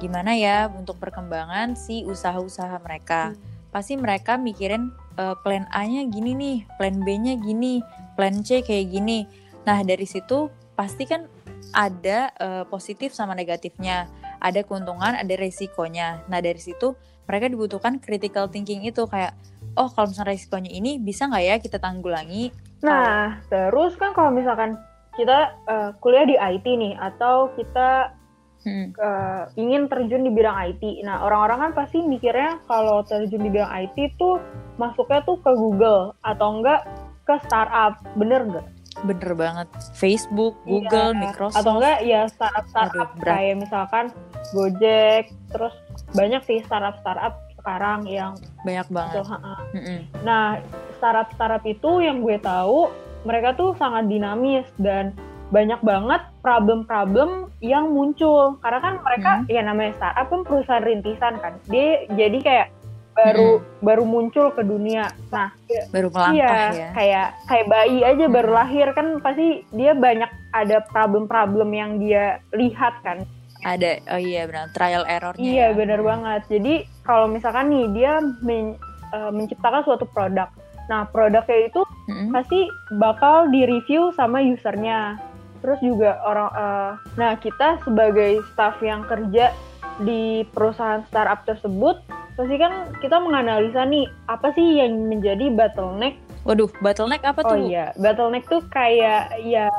gimana 0.00 0.32
ya 0.36 0.72
untuk 0.72 0.96
perkembangan 1.00 1.76
si 1.76 2.04
usaha-usaha 2.04 2.80
mereka. 2.84 3.32
Pasti 3.72 3.96
mereka 3.96 4.36
mikirin 4.36 4.92
eh, 5.16 5.36
plan 5.40 5.64
A-nya 5.72 6.04
gini 6.08 6.36
nih, 6.36 6.58
plan 6.76 7.00
B-nya 7.00 7.40
gini, 7.40 7.80
plan 8.16 8.44
C 8.44 8.60
kayak 8.60 8.92
gini. 8.92 9.24
Nah, 9.64 9.80
dari 9.86 10.04
situ 10.04 10.52
pasti 10.76 11.08
kan 11.08 11.24
ada 11.72 12.28
eh, 12.36 12.64
positif 12.68 13.16
sama 13.16 13.32
negatifnya, 13.32 14.04
ada 14.42 14.66
keuntungan, 14.66 15.14
ada 15.14 15.34
resikonya. 15.38 16.26
Nah, 16.26 16.42
dari 16.42 16.58
situ 16.58 16.98
mereka 17.30 17.46
dibutuhkan 17.46 18.02
critical 18.02 18.50
thinking 18.50 18.82
itu 18.82 19.06
kayak 19.06 19.38
oh 19.78 19.86
kalau 19.94 20.10
misalnya 20.10 20.34
resikonya 20.34 20.74
ini 20.74 20.98
bisa 20.98 21.30
nggak 21.30 21.44
ya 21.46 21.54
kita 21.62 21.78
tanggulangi 21.78 22.50
Nah, 22.82 23.38
terus 23.46 23.94
kan 23.94 24.10
kalau 24.12 24.34
misalkan 24.34 24.74
kita 25.14 25.54
eh, 25.70 25.90
kuliah 26.02 26.26
di 26.26 26.36
IT 26.36 26.66
nih 26.66 26.98
atau 26.98 27.54
kita 27.54 28.18
Hmm, 28.62 28.94
eh, 28.94 29.42
ingin 29.58 29.90
terjun 29.90 30.22
di 30.22 30.30
bidang 30.30 30.54
IT. 30.54 31.02
Nah, 31.02 31.26
orang-orang 31.26 31.58
kan 31.66 31.72
pasti 31.82 31.98
mikirnya 31.98 32.62
kalau 32.70 33.02
terjun 33.02 33.42
di 33.42 33.50
bidang 33.50 33.66
IT 33.66 34.14
tuh 34.22 34.38
masuknya 34.78 35.18
tuh 35.26 35.34
ke 35.42 35.50
Google 35.58 36.14
atau 36.22 36.62
enggak 36.62 36.86
ke 37.26 37.42
startup. 37.42 37.98
Bener 38.14 38.46
nggak? 38.46 38.66
Bener 39.02 39.32
banget 39.32 39.68
Facebook 39.92 40.54
Google 40.62 41.10
Iya. 41.10 41.20
Microsoft 41.20 41.58
Atau 41.58 41.72
enggak 41.76 41.98
ya 42.02 42.20
startup-startup 42.26 43.08
Aduh, 43.08 43.18
berat. 43.18 43.34
kayak 43.34 43.54
misalkan 43.58 44.04
Gojek, 44.50 45.24
terus 45.48 45.74
banyak 46.12 46.42
sih 46.42 46.58
startup-startup 46.62 47.34
sekarang 47.54 48.04
yang 48.04 48.34
banyak 48.62 48.86
banget 48.88 49.22
ha-ha. 49.24 49.54
Mm-mm. 49.72 49.98
Nah, 50.20 50.58
startup-startup 50.96 51.62
itu 51.64 51.90
yang 52.00 52.20
gue 52.20 52.36
tahu 52.36 52.90
mereka 53.22 53.54
tuh 53.54 53.72
sangat 53.76 54.06
dinamis 54.06 54.66
dan 54.76 55.14
banyak 55.48 55.78
banget 55.80 56.20
problem-problem 56.42 57.30
yang 57.60 57.86
muncul. 57.88 58.58
Karena 58.58 58.80
kan 58.80 58.94
mereka 59.00 59.30
Hmm. 59.38 59.46
ya 59.46 59.62
namanya 59.62 59.92
startup 59.94 60.26
kan 60.26 60.40
perusahaan 60.42 60.82
rintisan 60.82 61.34
kan. 61.38 61.54
Dia 61.66 62.06
jadi 62.10 62.38
kayak 62.40 62.66
baru 63.12 63.50
baru 63.78 64.02
muncul 64.02 64.50
ke 64.50 64.60
dunia. 64.60 65.12
Nah, 65.28 65.52
baru 65.88 66.08
melangkah 66.08 66.34
iya, 66.34 66.72
ya 66.72 66.88
kayak 66.92 67.28
kayak 67.44 67.66
bayi 67.68 67.98
aja 68.00 68.24
baru 68.26 68.48
Hmm. 68.48 68.58
lahir 68.58 68.86
kan 68.92 69.06
pasti 69.18 69.46
dia 69.70 69.92
banyak 69.92 70.28
ada 70.50 70.80
problem-problem 70.86 71.68
yang 71.70 71.90
dia 71.98 72.24
lihat 72.50 72.96
kan. 73.02 73.24
ada 73.62 73.94
oh 74.10 74.18
iya 74.18 74.42
benar 74.42 74.74
trial 74.74 75.06
errornya 75.06 75.38
Iya 75.38 75.66
ya. 75.70 75.76
benar 75.76 76.02
banget. 76.02 76.42
Jadi 76.50 76.74
kalau 77.00 77.30
misalkan 77.30 77.70
nih 77.70 77.86
dia 77.94 78.12
men- 78.42 78.74
eh, 79.08 79.30
menciptakan 79.30 79.86
suatu 79.86 80.02
produk, 80.04 80.50
nah 80.88 81.06
produknya 81.06 81.70
itu 81.70 81.78
Mm-mm. 82.10 82.34
pasti 82.34 82.66
bakal 82.92 83.46
di-review 83.48 84.10
sama 84.12 84.42
usernya. 84.42 85.14
Terus 85.62 85.78
juga 85.78 86.18
orang, 86.24 86.50
eh, 86.50 86.90
nah 87.14 87.32
kita 87.36 87.78
sebagai 87.86 88.42
staff 88.50 88.82
yang 88.82 89.06
kerja 89.06 89.54
di 90.00 90.42
perusahaan 90.50 91.06
startup 91.06 91.46
tersebut, 91.46 92.02
pasti 92.32 92.56
kan 92.56 92.72
kita 92.98 93.20
menganalisa 93.20 93.84
nih 93.84 94.08
apa 94.26 94.48
sih 94.52 94.80
yang 94.80 95.08
menjadi 95.08 95.52
bottleneck. 95.52 96.16
waduh 96.42 96.66
bottleneck 96.80 97.22
apa 97.22 97.40
Oh 97.44 97.54
tuh 97.54 97.70
iya, 97.70 97.94
bottleneck 97.94 98.48
tuh 98.48 98.62
kayak 98.66 99.38
ya 99.40 99.70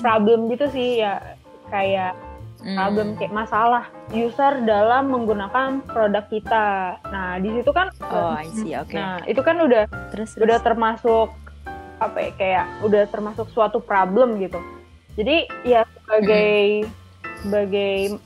problem 0.00 0.50
gitu 0.50 0.68
sih 0.68 1.00
ya 1.00 1.22
kayak 1.68 2.12
Hmm. 2.60 2.76
problem 2.76 3.16
kayak 3.16 3.32
masalah 3.32 3.88
user 4.12 4.60
dalam 4.68 5.08
menggunakan 5.08 5.80
produk 5.80 6.28
kita. 6.28 6.92
Nah, 7.08 7.40
di 7.40 7.56
situ 7.56 7.72
kan 7.72 7.88
oh 8.04 8.36
I 8.36 8.52
see 8.52 8.76
oke 8.84 8.92
Nah, 8.92 9.24
itu 9.24 9.40
kan 9.40 9.64
udah 9.64 9.88
terus 10.12 10.36
udah 10.36 10.60
terus 10.60 10.68
termasuk 10.68 11.32
apa 11.96 12.18
ya 12.20 12.30
kayak 12.36 12.66
udah 12.84 13.08
termasuk 13.08 13.48
suatu 13.48 13.80
problem 13.80 14.36
gitu. 14.44 14.60
Jadi 15.16 15.48
ya 15.64 15.88
sebagai 16.04 16.84
sebagai 17.40 18.20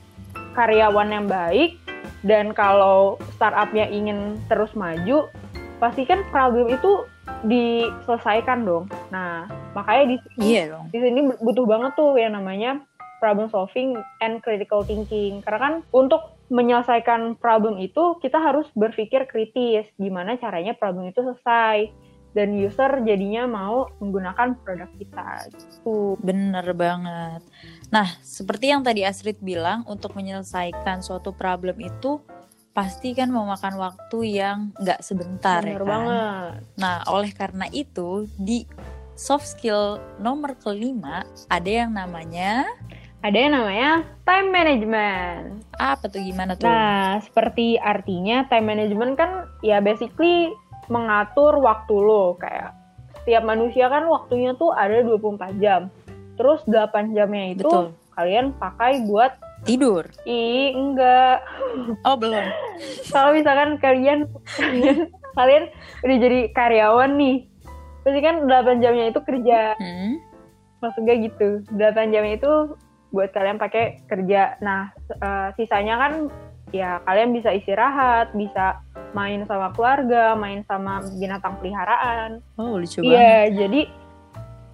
karyawan 0.51 1.09
yang 1.15 1.25
baik 1.31 1.79
dan 2.25 2.51
kalau 2.57 3.21
startupnya 3.37 3.85
ingin 3.85 4.41
terus 4.49 4.73
maju, 4.73 5.29
pasti 5.77 6.03
kan 6.09 6.25
problem 6.33 6.73
itu 6.73 7.05
diselesaikan 7.45 8.65
dong. 8.65 8.89
Nah, 9.13 9.45
makanya 9.77 10.03
di 10.09 10.17
sini 10.17 10.41
iya 10.41 10.63
dong 10.73 10.89
di 10.89 10.97
sini 10.97 11.29
butuh 11.37 11.65
banget 11.69 11.93
tuh 11.93 12.17
yang 12.17 12.33
namanya 12.33 12.81
problem 13.21 13.47
solving 13.53 13.97
and 14.25 14.41
critical 14.41 14.81
thinking. 14.81 15.45
Karena 15.45 15.59
kan 15.61 15.73
untuk 15.93 16.35
menyelesaikan 16.49 17.37
problem 17.41 17.81
itu 17.81 18.17
kita 18.21 18.37
harus 18.37 18.69
berpikir 18.77 19.25
kritis 19.25 19.89
gimana 19.97 20.37
caranya 20.37 20.77
problem 20.77 21.09
itu 21.09 21.21
selesai 21.25 21.89
dan 22.35 22.51
user 22.51 22.99
jadinya 23.07 23.47
mau 23.47 23.87
menggunakan 24.03 24.59
produk 24.61 24.91
kita 24.99 25.49
gitu. 25.55 26.19
Bener 26.19 26.67
banget. 26.75 27.41
Nah, 27.95 28.11
seperti 28.19 28.75
yang 28.75 28.83
tadi 28.83 29.07
Astrid 29.07 29.39
bilang, 29.39 29.87
untuk 29.87 30.19
menyelesaikan 30.19 30.99
suatu 30.99 31.31
problem 31.31 31.79
itu 31.79 32.19
pasti 32.75 33.15
kan 33.15 33.31
memakan 33.31 33.79
waktu 33.79 34.35
yang 34.35 34.75
nggak 34.75 34.99
sebentar 34.99 35.63
ya 35.63 35.79
Bener 35.79 35.83
kan. 35.87 35.87
banget. 35.87 36.59
Nah, 36.75 37.07
oleh 37.07 37.31
karena 37.31 37.71
itu 37.71 38.27
di 38.35 38.67
soft 39.15 39.47
skill 39.47 39.95
nomor 40.19 40.59
kelima 40.59 41.23
ada 41.47 41.71
yang 41.71 41.95
namanya 41.95 42.67
Ada 43.23 43.37
yang 43.47 43.53
namanya 43.55 44.03
time 44.27 44.51
management. 44.51 45.43
apa 45.79 46.11
tuh 46.11 46.19
gimana 46.19 46.59
tuh? 46.59 46.67
Nah, 46.67 47.23
seperti 47.23 47.79
artinya 47.79 48.43
time 48.51 48.75
management 48.75 49.15
kan 49.15 49.47
ya 49.63 49.79
basically 49.79 50.51
mengatur 50.91 51.55
waktu 51.63 51.95
lo 51.95 52.35
kayak 52.37 52.75
setiap 53.23 53.47
manusia 53.47 53.87
kan 53.87 54.03
waktunya 54.05 54.51
tuh 54.53 54.75
ada 54.75 54.99
24 55.01 55.63
jam. 55.63 55.87
Terus 56.35 56.59
8 56.67 57.15
jamnya 57.15 57.55
itu 57.55 57.67
Betul. 57.67 57.85
kalian 58.15 58.55
pakai 58.55 59.03
buat 59.07 59.35
Tidur. 59.65 60.05
ih 60.29 60.77
enggak. 60.77 61.41
Oh, 62.05 62.13
belum. 62.13 62.45
Kalau 63.09 63.33
misalkan 63.33 63.81
kalian 63.81 64.29
kalian, 65.39 65.63
udah 66.05 66.17
jadi 66.21 66.39
karyawan 66.53 67.17
nih. 67.17 67.49
Pasti 68.05 68.19
kan 68.21 68.45
8 68.45 68.83
jamnya 68.83 69.09
itu 69.09 69.19
kerja. 69.25 69.73
Hmm. 69.81 70.21
Maksudnya 70.85 71.15
gitu. 71.17 71.65
8 71.73 72.13
jamnya 72.13 72.37
itu 72.37 72.77
buat 73.09 73.33
kalian 73.33 73.57
pakai 73.57 74.05
kerja. 74.05 74.59
Nah, 74.61 74.93
eh, 75.09 75.49
sisanya 75.57 75.97
kan 75.97 76.13
ya 76.75 76.99
kalian 77.07 77.31
bisa 77.31 77.49
istirahat, 77.55 78.35
bisa 78.35 78.83
main 79.15 79.47
sama 79.47 79.71
keluarga, 79.71 80.35
main 80.35 80.61
sama 80.67 80.99
binatang 81.17 81.55
peliharaan. 81.63 82.43
Oh, 82.59 82.75
lucu 82.77 82.99
banget. 83.01 83.15
Iya, 83.15 83.35
jadi 83.65 83.81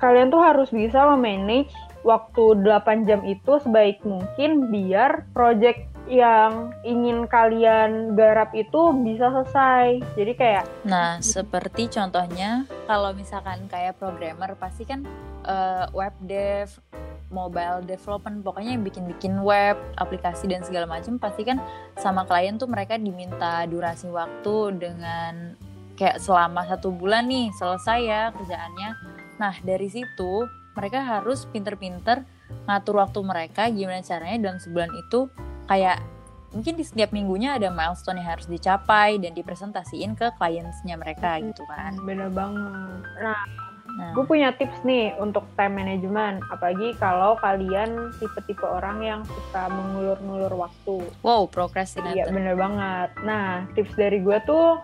kalian 0.02 0.34
tuh 0.34 0.42
harus 0.42 0.74
bisa 0.74 1.06
memanage 1.14 1.70
waktu 2.02 2.66
8 2.66 3.06
jam 3.06 3.22
itu 3.22 3.62
sebaik 3.62 4.02
mungkin 4.02 4.74
biar 4.74 5.30
project 5.38 5.86
yang 6.10 6.74
ingin 6.82 7.30
kalian 7.30 8.18
garap 8.18 8.52
itu 8.58 8.92
bisa 9.06 9.30
selesai. 9.30 10.02
Jadi 10.18 10.34
kayak 10.34 10.66
Nah, 10.84 11.22
seperti 11.22 11.88
contohnya 11.88 12.66
kalau 12.90 13.14
misalkan 13.14 13.70
kayak 13.70 14.02
programmer 14.02 14.58
pasti 14.58 14.84
kan 14.84 15.06
eh, 15.46 15.86
web 15.94 16.12
dev 16.26 16.68
mobile 17.32 17.80
development 17.88 18.44
pokoknya 18.44 18.76
yang 18.76 18.84
bikin-bikin 18.84 19.40
web 19.40 19.80
aplikasi 19.96 20.52
dan 20.52 20.68
segala 20.68 20.84
macam 20.84 21.16
pasti 21.16 21.48
kan 21.48 21.64
sama 21.96 22.28
klien 22.28 22.60
tuh 22.60 22.68
mereka 22.68 23.00
diminta 23.00 23.64
durasi 23.72 24.12
waktu 24.12 24.76
dengan 24.76 25.56
kayak 25.96 26.20
selama 26.20 26.68
satu 26.68 26.92
bulan 26.92 27.32
nih 27.32 27.48
selesai 27.56 28.00
ya 28.04 28.22
kerjaannya 28.36 28.90
nah 29.42 29.58
dari 29.66 29.90
situ 29.90 30.46
mereka 30.78 31.02
harus 31.02 31.50
pinter-pinter 31.50 32.22
ngatur 32.70 33.02
waktu 33.02 33.20
mereka 33.26 33.68
gimana 33.74 34.06
caranya 34.06 34.38
dalam 34.38 34.60
sebulan 34.62 34.92
itu 34.94 35.28
kayak 35.66 35.98
mungkin 36.52 36.76
di 36.76 36.84
setiap 36.84 37.16
minggunya 37.16 37.56
ada 37.56 37.72
milestone 37.72 38.20
yang 38.20 38.36
harus 38.36 38.48
dicapai 38.48 39.18
dan 39.18 39.32
dipresentasiin 39.32 40.20
ke 40.20 40.36
kliennya 40.36 40.96
mereka 41.00 41.40
gitu 41.40 41.64
kan. 41.64 41.96
Bener 42.04 42.28
banget. 42.28 43.02
Nah 43.24 43.40
nah. 43.96 44.12
gue 44.16 44.24
punya 44.28 44.52
tips 44.56 44.84
nih 44.84 45.16
untuk 45.20 45.48
time 45.56 45.80
management 45.80 46.44
apalagi 46.52 46.92
kalau 47.00 47.40
kalian 47.40 48.12
tipe-tipe 48.20 48.64
orang 48.68 49.00
yang 49.00 49.22
suka 49.24 49.72
mengulur-ngulur 49.72 50.54
waktu. 50.68 51.08
Wow 51.24 51.48
Iya 51.48 51.52
procrastinator 51.56 52.32
bener 52.36 52.56
banget. 52.60 53.10
Nah 53.24 53.64
tips 53.74 53.96
dari 53.96 54.20
gue 54.20 54.38
tuh 54.44 54.76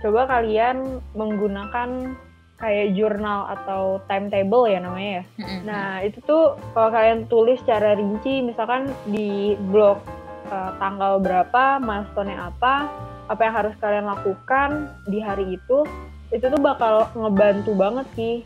coba 0.00 0.24
kalian 0.24 1.04
menggunakan 1.12 2.16
kayak 2.60 2.92
jurnal 2.92 3.48
atau 3.48 4.04
timetable 4.04 4.68
ya 4.68 4.78
namanya 4.84 5.10
ya. 5.10 5.24
Nah 5.64 5.88
itu 6.04 6.20
tuh 6.28 6.60
kalau 6.76 6.92
kalian 6.92 7.24
tulis 7.26 7.56
secara 7.64 7.96
rinci 7.96 8.44
misalkan 8.44 8.92
di 9.08 9.56
blog 9.72 9.98
eh, 10.52 10.72
tanggal 10.76 11.18
berapa, 11.18 11.80
milestone-nya 11.80 12.52
apa, 12.52 12.86
apa 13.32 13.40
yang 13.40 13.54
harus 13.56 13.74
kalian 13.80 14.06
lakukan 14.06 14.92
di 15.08 15.18
hari 15.24 15.56
itu, 15.56 15.88
itu 16.30 16.44
tuh 16.44 16.60
bakal 16.60 17.08
ngebantu 17.16 17.72
banget 17.72 18.06
sih. 18.14 18.36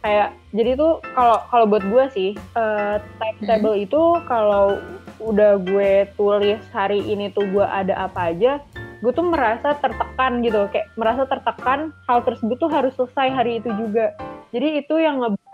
Kayak 0.00 0.32
jadi 0.56 0.70
tuh 0.78 1.04
kalau 1.12 1.36
kalau 1.52 1.64
buat 1.68 1.84
gue 1.84 2.04
sih 2.16 2.30
eh, 2.34 2.96
timetable 3.20 3.76
itu 3.76 4.00
kalau 4.24 4.80
udah 5.16 5.60
gue 5.60 6.08
tulis 6.16 6.60
hari 6.72 7.00
ini 7.04 7.32
tuh 7.32 7.44
gue 7.52 7.64
ada 7.64 8.08
apa 8.08 8.32
aja, 8.32 8.60
gue 8.96 9.12
tuh 9.12 9.26
merasa 9.26 9.76
tertekan 9.76 10.40
gitu, 10.40 10.66
kayak 10.72 10.88
merasa 10.96 11.24
tertekan 11.24 11.92
hal 12.04 12.24
tersebut 12.24 12.56
tuh 12.56 12.70
harus 12.72 12.96
selesai 12.96 13.28
hari 13.28 13.60
itu 13.60 13.68
juga. 13.72 14.16
Jadi 14.50 14.80
itu 14.80 14.94
yang 14.96 15.20
nge 15.20 15.28
gue 15.32 15.44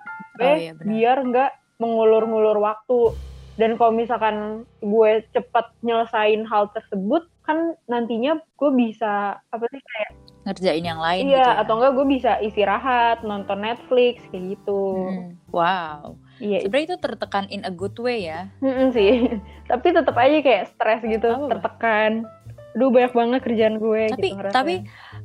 Oh, 0.40 0.56
iya, 0.56 0.72
benar. 0.72 0.88
biar 0.88 1.18
nggak 1.28 1.50
mengulur-ngulur 1.76 2.58
waktu. 2.58 3.12
Dan 3.52 3.76
kalau 3.76 3.92
misalkan 3.92 4.36
gue 4.80 5.10
cepet 5.30 5.66
nyelesain 5.84 6.48
hal 6.48 6.72
tersebut, 6.72 7.28
kan 7.42 7.76
nantinya 7.84 8.40
gue 8.56 8.70
bisa 8.72 9.36
apa 9.42 9.64
sih 9.68 9.82
kayak 9.82 10.10
ngerjain 10.42 10.82
yang 10.82 10.98
lain 10.98 11.22
iya 11.22 11.38
gitu 11.38 11.50
ya. 11.54 11.60
atau 11.62 11.74
enggak 11.78 11.92
gue 11.94 12.06
bisa 12.08 12.32
istirahat 12.40 13.22
nonton 13.22 13.62
Netflix 13.62 14.22
kayak 14.30 14.58
gitu. 14.58 14.82
Mm. 15.10 15.28
Wow. 15.50 16.18
Iya 16.42 16.66
Sebenarnya 16.66 16.86
itu 16.90 16.96
tertekan 16.98 17.46
in 17.46 17.62
a 17.62 17.70
good 17.70 17.94
way 17.98 18.26
ya. 18.26 18.50
Mm-mm 18.58 18.90
sih. 18.90 19.30
Tapi 19.70 19.86
tetap 19.90 20.16
aja 20.16 20.38
kayak 20.40 20.64
stres 20.72 21.02
gitu, 21.04 21.28
Apa? 21.28 21.46
tertekan. 21.52 22.26
Aduh 22.72 22.88
banyak 22.88 23.12
banget 23.12 23.40
kerjaan 23.42 23.76
gue 23.76 24.02
Tapi 24.10 24.28
gitu 24.32 24.48
tapi 24.48 24.74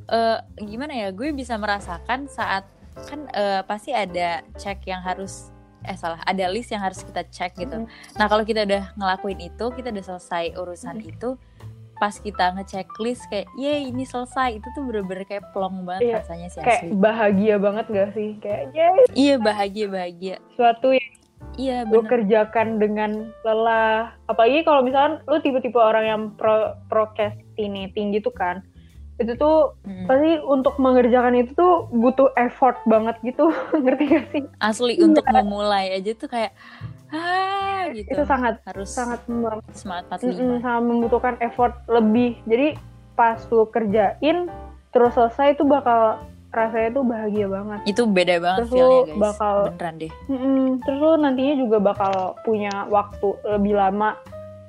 eh, 0.08 0.38
gimana 0.60 0.92
ya? 0.92 1.08
Gue 1.10 1.32
bisa 1.32 1.56
merasakan 1.56 2.28
saat 2.28 2.68
kan 2.98 3.30
eh, 3.30 3.62
pasti 3.62 3.90
ada 3.90 4.42
cek 4.54 4.84
yang 4.84 5.00
harus 5.00 5.48
eh 5.80 5.94
salah 5.94 6.18
ada 6.22 6.50
list 6.50 6.68
yang 6.68 6.82
harus 6.82 7.00
kita 7.00 7.22
cek 7.24 7.54
gitu. 7.56 7.82
Mm. 7.82 7.88
Nah 8.14 8.26
kalau 8.26 8.42
kita 8.42 8.66
udah 8.66 8.92
ngelakuin 8.94 9.38
itu, 9.40 9.64
kita 9.72 9.88
udah 9.88 10.04
selesai 10.04 10.44
urusan 10.54 10.98
Mm. 10.98 11.10
itu, 11.14 11.38
pas 11.96 12.10
kita 12.12 12.50
ngechecklist 12.52 13.26
kayak, 13.26 13.46
ye 13.54 13.86
ini 13.86 14.02
selesai, 14.02 14.58
itu 14.58 14.66
tuh 14.70 14.82
bener-bener 14.82 15.22
kayak 15.24 15.50
plong 15.50 15.82
banget 15.82 16.02
Iya, 16.04 16.14
rasanya 16.18 16.48
sih 16.48 16.60
kayak 16.60 16.82
asli. 16.82 16.94
bahagia 16.94 17.54
banget 17.58 17.86
gak 17.88 18.10
sih? 18.12 18.30
Kayak 18.38 18.62
yay, 18.70 18.98
Iya 19.14 19.34
bahagia 19.38 19.86
bahagia. 19.88 20.36
suatu 20.54 20.90
yang 20.90 21.10
Iya 21.54 21.82
lu 21.86 22.02
bener. 22.02 22.10
kerjakan 22.10 22.78
dengan 22.78 23.10
lelah. 23.42 24.14
Apalagi 24.26 24.62
kalau 24.62 24.82
misalkan 24.82 25.18
lu 25.26 25.38
tipe-tipe 25.38 25.74
orang 25.74 26.04
yang 26.04 26.22
pro 26.34 26.78
procrastinating 26.86 28.14
gitu 28.14 28.30
kan. 28.30 28.62
Itu 29.18 29.34
tuh 29.34 29.74
Mm. 29.82 30.06
pasti 30.06 30.32
untuk 30.46 30.78
mengerjakan 30.78 31.34
itu 31.34 31.50
tuh 31.52 31.90
butuh 31.90 32.30
effort 32.36 32.78
banget 32.86 33.18
gitu. 33.22 33.50
Ngerti 33.84 34.04
gak 34.06 34.24
sih? 34.30 34.42
Asli 34.58 34.94
untuk 34.98 35.26
memulai 35.26 35.90
aja 35.92 36.14
tuh 36.14 36.30
kayak 36.30 36.54
ah 37.10 37.90
gitu. 37.90 38.06
Itu 38.14 38.22
sangat 38.22 38.62
harus 38.62 38.88
sangat 38.88 39.26
semangat 39.72 40.22
Mm-mm, 40.22 40.60
45. 40.60 40.62
sangat 40.62 40.82
membutuhkan 40.84 41.34
effort 41.40 41.74
lebih. 41.90 42.38
Jadi 42.46 42.78
pas 43.18 43.42
lu 43.50 43.66
kerjain 43.66 44.46
terus 44.88 45.12
selesai 45.12 45.58
itu 45.58 45.66
bakal 45.66 46.22
rasanya 46.48 46.90
tuh 46.92 47.04
bahagia 47.04 47.46
banget. 47.46 47.78
Itu 47.84 48.02
beda 48.04 48.36
banget 48.38 48.58
Terus 48.62 48.70
lu 48.70 48.76
feelnya 48.78 49.04
guys. 49.04 49.20
bakal- 49.22 49.66
Beneran 49.68 49.94
deh. 49.96 50.12
Mm-mm. 50.26 50.60
Terus 50.80 50.98
lu 50.98 51.10
nantinya 51.16 51.54
juga 51.56 51.76
bakal 51.78 52.12
punya 52.40 52.86
waktu 52.86 53.28
lebih 53.48 53.74
lama 53.74 54.10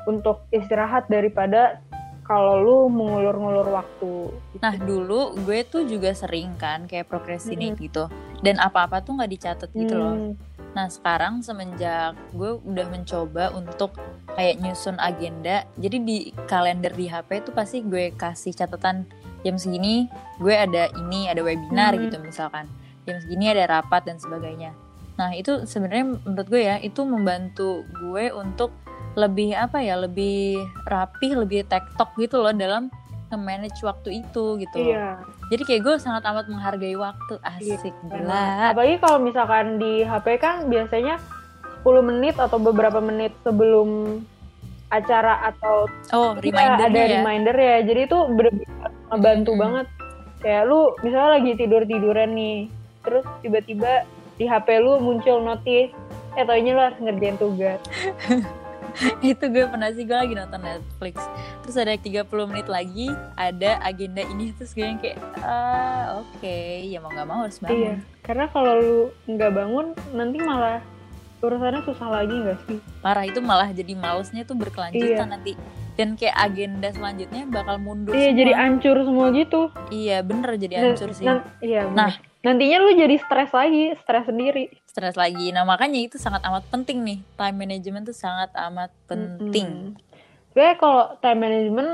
untuk 0.06 0.44
istirahat 0.50 1.08
daripada 1.08 1.80
kalau 2.22 2.56
lu 2.58 2.78
mengulur-ngulur 2.88 3.68
waktu. 3.70 4.14
Nah 4.58 4.76
dulu 4.76 5.34
gue 5.40 5.64
tuh 5.64 5.82
juga 5.84 6.14
sering 6.14 6.54
kan 6.56 6.86
kayak 6.86 7.06
procrastinate 7.06 7.80
gitu. 7.80 8.06
Dan 8.40 8.56
apa-apa 8.56 9.00
tuh 9.00 9.18
nggak 9.18 9.32
dicatat 9.32 9.70
gitu 9.72 9.96
loh. 9.96 10.14
Hmm, 10.14 10.34
Nah 10.70 10.86
sekarang 10.86 11.42
semenjak 11.42 12.14
gue 12.30 12.62
udah 12.62 12.86
mencoba 12.86 13.50
untuk 13.52 13.98
kayak 14.30 14.62
nyusun 14.62 15.02
agenda. 15.02 15.66
Jadi 15.76 15.98
di 16.00 16.18
kalender 16.46 16.94
di 16.94 17.10
HP 17.10 17.42
tuh 17.42 17.52
pasti 17.52 17.82
gue 17.82 18.14
kasih 18.14 18.54
catatan 18.54 19.10
jam 19.40 19.56
segini 19.56 20.08
gue 20.38 20.52
ada 20.52 20.88
ini 20.98 21.26
ada 21.26 21.40
webinar 21.40 21.94
Hmm. 21.94 22.04
gitu 22.06 22.18
misalkan. 22.20 22.66
Jam 23.04 23.18
segini 23.20 23.48
ada 23.48 23.66
rapat 23.70 24.04
dan 24.04 24.18
sebagainya. 24.18 24.72
Nah 25.16 25.32
itu 25.32 25.64
sebenarnya 25.64 26.06
menurut 26.22 26.48
gue 26.48 26.62
ya 26.62 26.76
itu 26.78 27.02
membantu 27.02 27.70
gue 27.98 28.32
untuk 28.32 28.72
lebih 29.14 29.52
apa 29.52 29.80
ya 29.80 29.96
lebih 29.96 30.56
rapih 30.86 31.36
lebih 31.38 31.66
tektok 31.66 32.14
gitu 32.16 32.38
loh 32.38 32.52
dalam 32.52 32.88
nge-manage 33.28 33.82
waktu 33.82 34.22
itu 34.22 34.58
gitu. 34.58 34.78
Iya. 34.80 35.20
Jadi 35.50 35.62
kayak 35.64 35.82
gue 35.84 35.96
sangat 35.98 36.24
amat 36.26 36.46
menghargai 36.46 36.96
waktu 36.96 37.36
asik 37.44 37.94
Memang. 38.02 38.26
gila. 38.26 38.48
Apalagi 38.70 38.96
kalau 38.98 39.20
misalkan 39.20 39.78
di 39.78 40.02
HP 40.02 40.38
kan 40.38 40.66
biasanya 40.66 41.18
10 41.80 42.02
menit 42.02 42.36
atau 42.36 42.58
beberapa 42.58 42.98
menit 43.00 43.34
sebelum 43.40 44.20
acara 44.90 45.46
atau 45.46 45.86
Oh 46.10 46.34
Iya, 46.34 46.42
reminder 46.42 46.88
ada 46.88 47.00
ya. 47.00 47.08
reminder 47.16 47.56
ya. 47.56 47.78
Jadi 47.84 48.02
itu 48.04 48.18
bener-bener 48.30 48.79
ngebantu 49.10 49.52
Mm-mm. 49.52 49.62
banget. 49.62 49.88
Kayak 50.40 50.64
lu 50.66 50.82
misalnya 51.02 51.30
lagi 51.36 51.52
tidur-tiduran 51.54 52.30
nih, 52.32 52.58
terus 53.02 53.26
tiba-tiba 53.42 54.08
di 54.36 54.46
HP 54.46 54.80
lu 54.80 54.98
muncul 54.98 55.44
notif, 55.44 55.92
eh 56.34 56.44
taunya 56.44 56.72
lu 56.72 56.82
harus 56.82 56.98
ngerjain 56.98 57.36
tugas. 57.36 57.80
itu 59.22 59.46
gue 59.46 59.64
pernah 59.64 59.90
sih 59.90 60.04
gue 60.04 60.18
lagi 60.18 60.34
nonton 60.34 60.60
Netflix 60.60 61.22
terus 61.62 61.78
ada 61.78 61.94
30 61.94 62.26
menit 62.50 62.68
lagi 62.68 63.08
ada 63.38 63.78
agenda 63.80 64.26
ini 64.26 64.52
terus 64.52 64.74
gue 64.74 64.82
yang 64.82 64.98
kayak 64.98 65.16
ah 65.40 66.20
oke 66.20 66.58
ya 66.84 66.98
mau 66.98 67.08
nggak 67.08 67.28
mau 67.30 67.46
harus 67.46 67.62
Iya, 67.62 67.64
bangun 67.64 67.96
karena 68.26 68.46
kalau 68.50 68.74
lu 68.76 69.00
nggak 69.30 69.52
bangun 69.54 69.86
nanti 70.12 70.38
malah 70.42 70.82
urusannya 71.40 71.82
susah 71.86 72.10
lagi 72.12 72.34
nggak 72.34 72.60
sih? 72.66 72.78
parah 73.00 73.24
itu 73.24 73.40
malah 73.40 73.70
jadi 73.72 73.94
malesnya 73.94 74.44
tuh 74.44 74.58
berkelanjutan 74.58 75.16
Iya. 75.16 75.32
nanti 75.32 75.52
dan 76.00 76.16
kayak 76.16 76.32
agenda 76.34 76.88
selanjutnya 76.90 77.44
bakal 77.46 77.76
mundur 77.76 78.16
Iya, 78.16 78.32
semua. 78.32 78.40
jadi 78.40 78.52
hancur 78.56 78.96
semua 79.04 79.26
gitu. 79.32 79.62
iya 79.92 80.18
bener 80.22 80.56
jadi 80.56 80.74
hancur 80.82 81.12
sih 81.12 81.28
nan- 81.28 81.44
iya, 81.60 81.84
Nah. 81.86 82.16
nantinya 82.40 82.80
lu 82.80 82.96
jadi 82.96 83.20
stres 83.20 83.52
lagi, 83.52 83.92
stres 83.98 84.24
sendiri. 84.26 84.72
stres 84.86 85.14
lagi 85.14 85.52
nah 85.52 85.64
makanya 85.64 86.00
itu 86.00 86.16
sangat 86.16 86.40
amat 86.42 86.64
penting 86.66 87.04
nih 87.04 87.20
time 87.36 87.58
management 87.58 88.08
tuh 88.08 88.16
sangat 88.16 88.48
amat 88.58 88.90
penting 89.06 89.92
Mm-mm. 89.92 90.08
Sebenarnya 90.50 90.76
kalau 90.78 91.04
time 91.20 91.40
management 91.42 91.92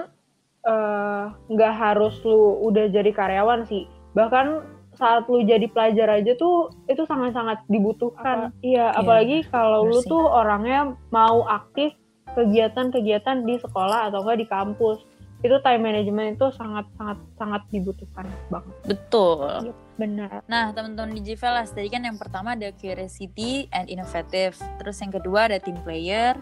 eh, 0.63 1.23
nggak 1.47 1.73
harus 1.75 2.15
lu 2.23 2.39
udah 2.63 2.87
jadi 2.87 3.11
karyawan 3.11 3.61
sih. 3.63 3.83
Bahkan 4.13 4.45
saat 4.91 5.27
lu 5.27 5.43
jadi 5.43 5.67
pelajar 5.67 6.07
aja 6.09 6.33
tuh 6.33 6.71
itu 6.85 7.03
sangat-sangat 7.03 7.61
dibutuhkan. 7.67 8.49
Iya, 8.57 8.89
Iya, 8.89 8.95
apalagi 8.95 9.37
kalau 9.45 9.85
lu 9.85 9.99
tuh 10.01 10.23
orangnya 10.23 10.79
mau 11.09 11.43
aktif 11.43 11.93
kegiatan-kegiatan 12.35 13.47
di 13.47 13.55
sekolah 13.57 14.11
atau 14.11 14.21
enggak 14.21 14.39
di 14.43 14.47
kampus. 14.47 14.99
Itu 15.43 15.61
time 15.61 15.83
management 15.87 16.39
itu 16.39 16.47
sangat 16.55 16.85
sangat 16.99 17.17
sangat 17.37 17.61
dibutuhkan 17.69 18.25
banget. 18.51 18.75
betul 18.87 19.73
Benar. 19.95 20.43
Nah, 20.51 20.75
teman-teman 20.75 21.15
di 21.15 21.35
Velas, 21.39 21.71
tadi 21.71 21.87
kan 21.87 22.03
yang 22.03 22.19
pertama 22.19 22.51
ada 22.51 22.67
curiosity 22.75 23.71
and 23.71 23.87
innovative. 23.87 24.59
Terus 24.75 24.99
yang 24.99 25.15
kedua 25.15 25.47
ada 25.47 25.55
team 25.55 25.79
player, 25.87 26.35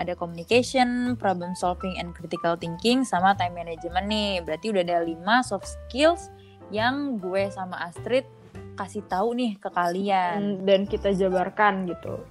ada 0.00 0.16
communication, 0.16 1.12
problem 1.20 1.52
solving 1.52 2.00
and 2.00 2.16
critical 2.16 2.56
thinking, 2.56 3.04
sama 3.04 3.36
time 3.36 3.52
management 3.52 4.08
nih. 4.08 4.40
Berarti 4.40 4.72
udah 4.72 4.80
ada 4.80 5.04
5 5.04 5.44
soft 5.44 5.68
skills 5.68 6.32
yang 6.72 7.20
gue 7.20 7.52
sama 7.52 7.76
Astrid 7.84 8.24
kasih 8.80 9.04
tahu 9.04 9.36
nih 9.36 9.60
ke 9.60 9.68
kalian. 9.68 10.64
Dan 10.64 10.88
kita 10.88 11.12
jabarkan 11.12 11.88
gitu. 11.92 12.24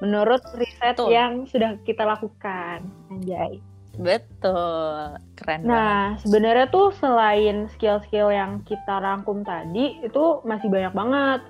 Menurut 0.00 0.40
riset 0.80 0.96
Betul. 0.96 1.08
yang 1.12 1.32
sudah 1.44 1.70
kita 1.84 2.02
lakukan. 2.08 2.80
Anjay. 3.12 3.60
Betul. 4.00 5.20
Keren 5.36 5.60
banget. 5.60 5.68
Nah, 5.68 6.16
sebenarnya 6.24 6.66
tuh 6.72 6.88
selain 6.96 7.68
skill-skill 7.76 8.32
yang 8.32 8.64
kita 8.64 8.96
rangkum 8.96 9.44
tadi, 9.44 10.00
itu 10.00 10.40
masih 10.48 10.72
banyak 10.72 10.94
banget 10.96 11.40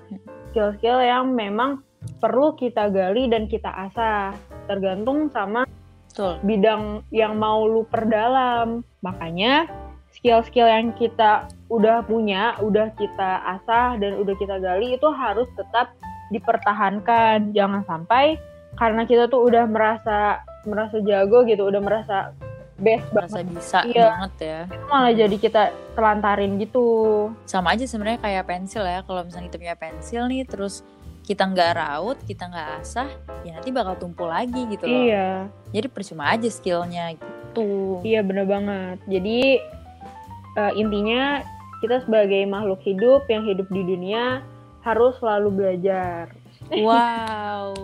skill-skill 0.51 0.99
yang 0.99 1.31
memang 1.31 1.79
perlu 2.19 2.51
kita 2.59 2.91
gali 2.91 3.31
dan 3.31 3.47
kita 3.47 3.71
asah. 3.71 4.35
Tergantung 4.67 5.31
sama 5.31 5.63
Betul. 6.11 6.43
bidang 6.43 7.07
yang 7.15 7.39
mau 7.39 7.63
lu 7.63 7.87
perdalam. 7.87 8.83
Makanya 8.99 9.71
skill-skill 10.11 10.67
yang 10.67 10.91
kita 10.99 11.47
udah 11.71 12.03
punya, 12.03 12.59
udah 12.59 12.91
kita 12.99 13.47
asah 13.47 13.95
dan 13.95 14.19
udah 14.19 14.35
kita 14.35 14.59
gali 14.59 14.99
itu 14.99 15.07
harus 15.07 15.47
tetap 15.55 15.95
dipertahankan. 16.35 17.55
Jangan 17.55 17.87
sampai 17.87 18.35
karena 18.75 19.03
kita 19.03 19.27
tuh 19.27 19.43
udah 19.43 19.65
merasa 19.65 20.41
merasa 20.63 21.01
jago 21.01 21.41
gitu, 21.43 21.65
udah 21.65 21.81
merasa 21.81 22.17
best 22.77 23.05
Merasa 23.13 23.37
banget, 23.37 23.53
bisa 23.53 23.79
Iya. 23.85 24.05
banget 24.09 24.33
ya. 24.39 24.59
itu 24.65 24.85
malah 24.89 25.13
jadi 25.13 25.35
kita 25.37 25.61
telantarin 25.93 26.51
gitu. 26.57 26.85
Sama 27.45 27.73
aja 27.73 27.85
sebenarnya 27.85 28.17
kayak 28.19 28.45
pensil 28.45 28.81
ya. 28.81 29.01
Kalau 29.01 29.21
misalnya 29.21 29.47
kita 29.47 29.57
punya 29.59 29.77
pensil 29.77 30.21
nih, 30.25 30.43
terus 30.45 30.81
kita 31.21 31.45
nggak 31.45 31.71
raut, 31.77 32.17
kita 32.25 32.49
nggak 32.49 32.81
asah, 32.81 33.09
ya 33.43 33.55
nanti 33.55 33.69
bakal 33.69 33.93
tumpul 33.95 34.25
lagi 34.25 34.65
gitu 34.67 34.89
loh. 34.89 35.01
Iya, 35.05 35.29
Jadi 35.69 35.87
percuma 35.87 36.33
aja 36.33 36.49
skillnya 36.49 37.13
gitu. 37.13 38.01
iya 38.01 38.25
bener 38.25 38.49
banget. 38.49 38.97
Jadi 39.05 39.61
eh, 40.51 40.73
intinya 40.75 41.45
kita 41.79 42.01
sebagai 42.01 42.41
makhluk 42.45 42.81
hidup 42.81 43.25
yang 43.27 43.45
hidup 43.45 43.69
di 43.69 43.81
dunia 43.81 44.41
harus 44.81 45.13
selalu 45.21 45.49
belajar. 45.53 46.33
Wow, 46.71 47.75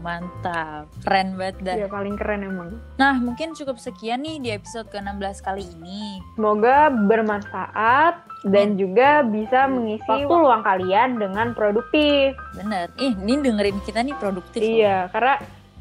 mantap. 0.00 0.88
Keren 1.04 1.36
banget 1.36 1.56
dah. 1.60 1.76
Ya 1.76 1.88
paling 1.92 2.16
keren 2.16 2.48
emang. 2.48 2.80
Nah, 2.96 3.20
mungkin 3.20 3.52
cukup 3.52 3.76
sekian 3.76 4.24
nih 4.24 4.40
di 4.40 4.50
episode 4.56 4.88
ke-16 4.88 5.44
kali 5.44 5.68
ini. 5.76 6.24
Semoga 6.32 6.88
bermanfaat 6.88 8.24
dan 8.48 8.80
juga 8.80 9.20
bisa 9.20 9.68
mengisi 9.68 10.08
waktu 10.08 10.32
luang 10.32 10.64
kalian 10.64 11.20
dengan 11.20 11.52
produktif. 11.52 12.32
Bener. 12.56 12.88
Ih, 12.96 13.12
ini 13.20 13.36
dengerin 13.44 13.78
kita 13.84 14.00
nih 14.00 14.16
produktif. 14.16 14.64
loh. 14.64 14.72
Iya, 14.80 15.12
karena 15.12 15.34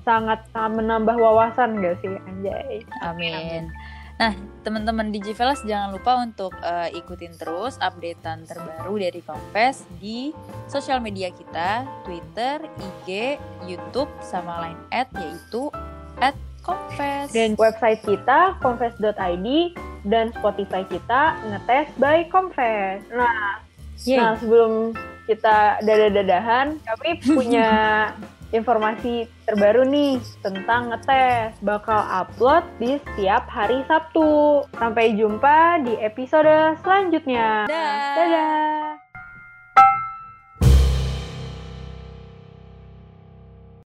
sangat 0.04 0.40
sangat 0.52 0.72
menambah 0.84 1.16
wawasan 1.16 1.80
gak 1.80 1.96
sih, 2.04 2.12
anjay. 2.28 2.84
Amin. 3.02 3.72
Nah, 4.16 4.32
teman-teman 4.64 5.12
Digivelas 5.12 5.60
jangan 5.68 5.92
lupa 5.92 6.16
untuk 6.24 6.56
eh, 6.64 6.96
ikutin 6.96 7.36
terus 7.36 7.76
updatean 7.84 8.48
terbaru 8.48 8.96
dari 8.96 9.20
Confess 9.20 9.84
di 10.00 10.32
sosial 10.72 11.04
media 11.04 11.28
kita, 11.36 11.84
Twitter, 12.08 12.64
IG, 12.80 13.36
YouTube, 13.68 14.08
sama 14.24 14.64
line 14.64 14.80
at 14.96 15.12
yaitu 15.20 15.68
at 16.24 16.36
Confess. 16.64 17.36
Dan 17.36 17.60
website 17.60 18.02
kita 18.02 18.58
confess.id 18.64 19.48
dan 20.08 20.26
Spotify 20.34 20.82
kita 20.88 21.36
ngetes 21.52 21.92
by 22.00 22.26
Confess. 22.32 23.04
Nah, 23.12 23.62
nah 24.08 24.32
sebelum 24.40 24.96
kita 25.28 25.82
dadah-dadahan, 25.84 26.78
kami 26.82 27.10
punya 27.22 27.70
informasi 28.56 29.28
terbaru 29.44 29.84
nih 29.84 30.18
tentang 30.40 30.96
ngetes. 30.96 31.60
Bakal 31.60 32.00
upload 32.08 32.64
di 32.80 32.98
setiap 33.04 33.46
hari 33.52 33.84
Sabtu. 33.86 34.64
Sampai 34.80 35.14
jumpa 35.14 35.84
di 35.84 36.00
episode 36.00 36.80
selanjutnya. 36.82 37.68
Dah. 37.68 38.16
Dadah. 38.16 38.95